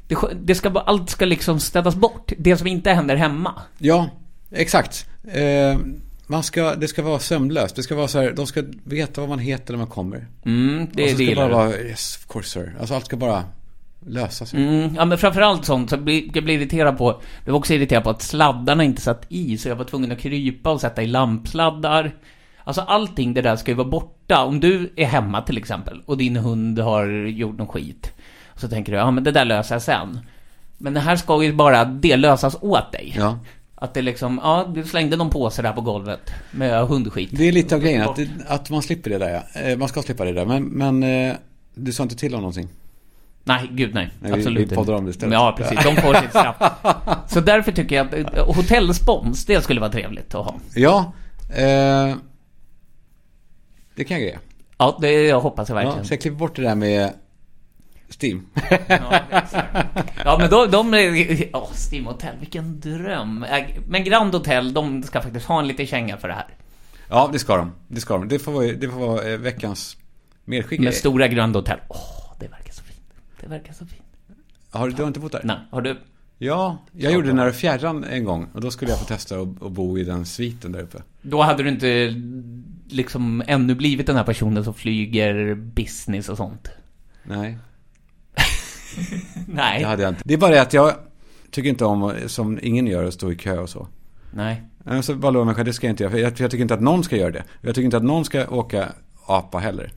[0.09, 2.33] Det, det ska allt ska liksom städas bort.
[2.39, 3.53] Det som inte händer hemma.
[3.79, 4.09] Ja,
[4.51, 5.07] exakt.
[5.33, 5.79] Eh,
[6.27, 7.77] man ska, det ska vara sömlöst.
[7.77, 10.27] Det ska vara så här, de ska veta vad man heter när man kommer.
[10.45, 12.77] Mm, det, och det så ska det bara vara, yes, of course sir.
[12.81, 13.45] Alltså allt ska bara
[14.07, 14.63] lösa sig.
[14.63, 18.05] Mm, ja men framförallt sånt så blir, jag blir irriterad på Jag var också irriterad
[18.05, 21.07] på att sladdarna inte satt i så jag var tvungen att krypa och sätta i
[21.07, 22.13] lampsladdar
[22.65, 26.19] Alltså allting det där ska ju vara borta Om du är hemma till exempel och
[26.19, 28.13] din hund har gjort någon skit
[28.57, 30.21] Så tänker du, ja men det där löser jag sen
[30.79, 33.39] Men det här ska ju bara det lösas åt dig Ja.
[33.75, 37.53] Att det liksom, ja du slängde någon påse där på golvet Med hundskit Det är
[37.53, 39.61] lite av grejen, att, att man slipper det där ja.
[39.61, 40.45] Eh, Man ska slippa det där.
[40.45, 41.35] Men, men eh,
[41.75, 42.69] du sa inte till om någonting.
[43.47, 44.11] Nej, gud nej.
[44.21, 44.99] Nej, vi- Absolut vi poddar inte.
[44.99, 45.33] om det istället.
[45.33, 45.79] Ja, precis.
[45.85, 46.57] De får sitt straff.
[47.29, 50.55] Så därför tycker jag att eh, hotellspons, det skulle vara trevligt att ha.
[50.75, 51.13] Ja,
[51.51, 52.17] eh,
[53.97, 54.39] det kan jag greja.
[54.79, 56.07] Ja, det jag hoppas jag Ja, verkligen.
[56.07, 57.13] så jag klipper bort det där med
[58.23, 58.47] Steam.
[58.89, 59.21] Ja,
[60.25, 61.49] ja men de, de är...
[61.57, 63.45] Åh, Steam Hotel, vilken dröm.
[63.45, 66.47] Äh, Men Grand Hotel, de ska faktiskt ha en liten känga för det här.
[67.09, 67.73] Ja, det ska de.
[67.89, 68.29] Det ska de.
[68.29, 69.97] Det får vara, det får vara eh, veckans
[70.45, 70.81] medskick.
[70.81, 71.79] Med stora Grand Hotel.
[71.89, 71.99] Åh,
[72.41, 72.83] det verkar så.
[73.45, 74.03] Det verkar så fint.
[74.71, 75.41] Har du, du har inte bott där?
[75.45, 75.97] Nej, har du?
[76.39, 78.49] Ja, jag gjorde det nära fjärran en gång.
[78.53, 81.03] Och då skulle jag få testa att att bo i den sviten där uppe.
[81.23, 82.15] Då hade du inte
[82.89, 86.69] liksom ännu blivit den här personen som flyger business och sånt.
[87.25, 87.59] Nej,
[89.47, 89.81] Nej.
[89.81, 90.23] det hade jag inte.
[90.25, 90.95] Det är bara det att jag
[91.51, 93.89] tycker inte om, som ingen gör, att stå i kö och så.
[94.33, 94.63] Nej.
[95.03, 96.11] Så bara lovar mig själv, det ska jag inte göra.
[96.13, 97.45] För jag, jag tycker inte att någon ska göra det.
[97.61, 98.93] Jag tycker inte att någon ska åka
[99.27, 99.93] apa heller.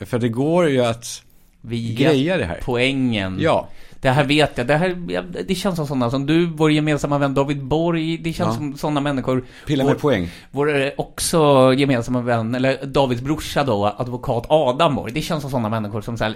[0.00, 1.22] För det går ju att
[1.60, 2.60] Via greja det här.
[2.64, 3.36] poängen.
[3.40, 3.68] Ja.
[4.00, 4.66] Det här vet jag.
[4.66, 8.18] Det, här, det känns som sådana som du, vår gemensamma vän David Borg.
[8.18, 8.54] Det känns Ja.
[8.54, 9.44] som sådana människor.
[9.66, 10.30] Pilla vår, med poäng.
[10.50, 15.12] Vår eh, också gemensamma vän, eller Davids brorsa då, advokat Adam Borg.
[15.12, 16.34] Det känns som sådana människor som så här,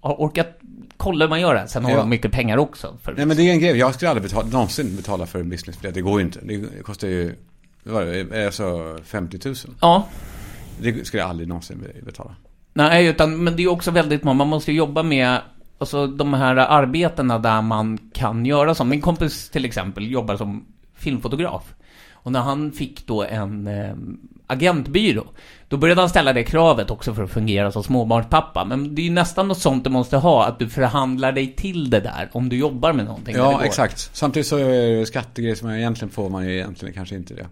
[0.00, 0.58] har orkat
[0.96, 1.68] kolla hur man gör det.
[1.68, 1.96] Sen har Ja.
[1.96, 2.96] de mycket pengar också.
[3.02, 3.76] För, Nej men det är en grej.
[3.76, 5.94] Jag skulle aldrig betala, någonsin betala för en businessbiljett.
[5.94, 6.40] Det går ju inte.
[6.42, 7.34] Det kostar ju,
[7.84, 9.54] vad var det, alltså 50 000.
[9.80, 10.06] Ja.
[10.80, 12.34] Det skulle jag aldrig någonsin betala.
[12.74, 15.40] Nej, utan, men det är också väldigt många, man måste jobba med
[15.78, 18.84] Alltså de här arbetena där man kan göra så.
[18.84, 20.64] Min kompis till exempel jobbar som
[20.94, 21.74] filmfotograf.
[22.12, 23.94] Och när han fick då en eh,
[24.46, 25.24] agentbyrå,
[25.68, 28.64] då började han ställa det kravet också för att fungera som småbarnspappa.
[28.64, 31.90] Men det är ju nästan något sånt du måste ha, att du förhandlar dig till
[31.90, 33.36] det där om du jobbar med någonting.
[33.36, 34.10] Ja, exakt.
[34.12, 37.46] Samtidigt så är det skattegrejer som egentligen får man ju egentligen kanske inte det.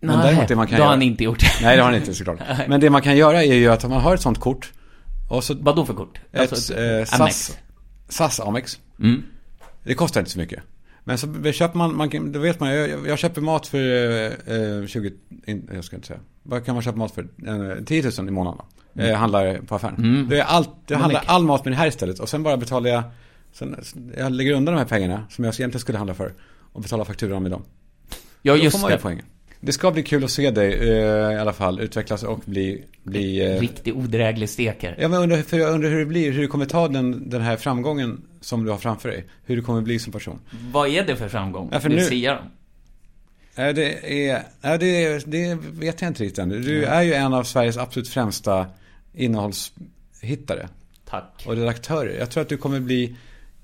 [0.00, 1.42] Men Nej, däremot det man kan då har han inte gjort.
[1.62, 2.38] Nej, det har han inte såklart.
[2.68, 4.72] Men det man kan göra är ju att om man har ett sånt kort
[5.30, 6.18] och så Vad då för kort?
[6.32, 7.36] ett Alltså, eh, Amex.
[7.36, 7.58] SAS,
[8.08, 8.78] SAS Amex.
[9.00, 9.22] Mm.
[9.84, 10.62] Det kostar inte så mycket.
[11.04, 13.78] Men så köper man, man då vet man, jag, jag köper mat för
[14.48, 15.12] eh, eh, 20,
[15.46, 16.20] in, jag ska inte säga.
[16.42, 17.28] Vad kan man köpa mat för?
[17.46, 18.60] Eh, 10 000 i månaden
[18.92, 19.02] då.
[19.02, 19.94] Eh, handlar på affären.
[19.96, 20.28] Mm.
[20.28, 22.18] Det är allt, jag handlar all mat med det här istället.
[22.18, 23.02] Och sen bara betalar jag,
[23.52, 23.76] sen,
[24.16, 26.32] jag lägger undan de här pengarna som jag egentligen skulle handla för.
[26.72, 27.62] Och betalar fakturan med dem.
[28.42, 29.02] Ja, Då just får man ju det.
[29.02, 29.24] poängen.
[29.60, 33.52] Det ska bli kul att se dig eh, i alla fall utvecklas och bli, bli
[33.54, 34.96] eh, Riktigt odräglig steker.
[34.98, 37.40] Ja men undrar, för jag undrar hur det blir, hur du kommer ta den, den
[37.42, 39.24] här framgången som du har framför dig.
[39.44, 40.40] Hur du kommer bli som person.
[40.72, 42.36] Vad är det för framgång Ja, för du nu- om?
[43.58, 46.48] Ja, det, är, ja, det, det vet jag inte riktigt än.
[46.48, 48.66] Du är ju en av Sveriges absolut främsta
[49.14, 50.68] innehållshittare
[51.10, 51.44] Tack.
[51.46, 52.18] och redaktörer.
[52.18, 53.16] Jag tror att du kommer bli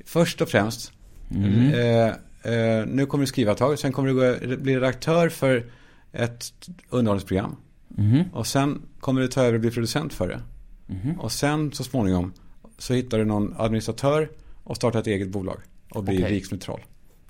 [0.04, 0.92] först och främst
[1.34, 1.72] Mm.
[1.74, 2.06] eh,
[2.52, 5.64] eh, Nu kommer du skriva ett tag, sen kommer du bli redaktör för
[6.12, 6.44] ett
[6.88, 7.56] underhållningsprogram.
[7.88, 8.22] Mhm.
[8.32, 10.40] Och sen kommer du ta över och bli producent för det.
[10.86, 11.20] Mhm.
[11.20, 12.32] Och sen så småningom
[12.78, 14.28] så hittar du någon administratör
[14.64, 15.58] och startar ett eget bolag.
[15.90, 16.32] Och blir Okej.
[16.34, 16.80] rik som ett troll.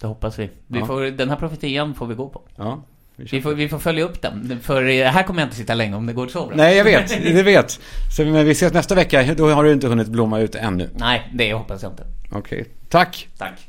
[0.01, 0.51] Det hoppas vi.
[0.67, 0.87] vi Ja.
[0.87, 2.43] får, den här profetian får vi gå på.
[2.57, 2.83] Ja,
[3.17, 3.25] vi.
[3.31, 4.59] Vi får, vi får följa upp den.
[4.63, 6.57] För här kommer jag inte sitta länge om det går så bra.
[6.57, 7.09] Nej, jag vet.
[7.23, 7.81] Det vet.
[8.17, 9.35] Så, men vi ses nästa vecka.
[9.35, 10.91] Då har du inte hunnit blomma ut ännu.
[10.97, 12.07] Nej, det hoppas jag inte.
[12.33, 12.65] Okej.
[12.89, 13.29] Tack.
[13.39, 13.69] Tack.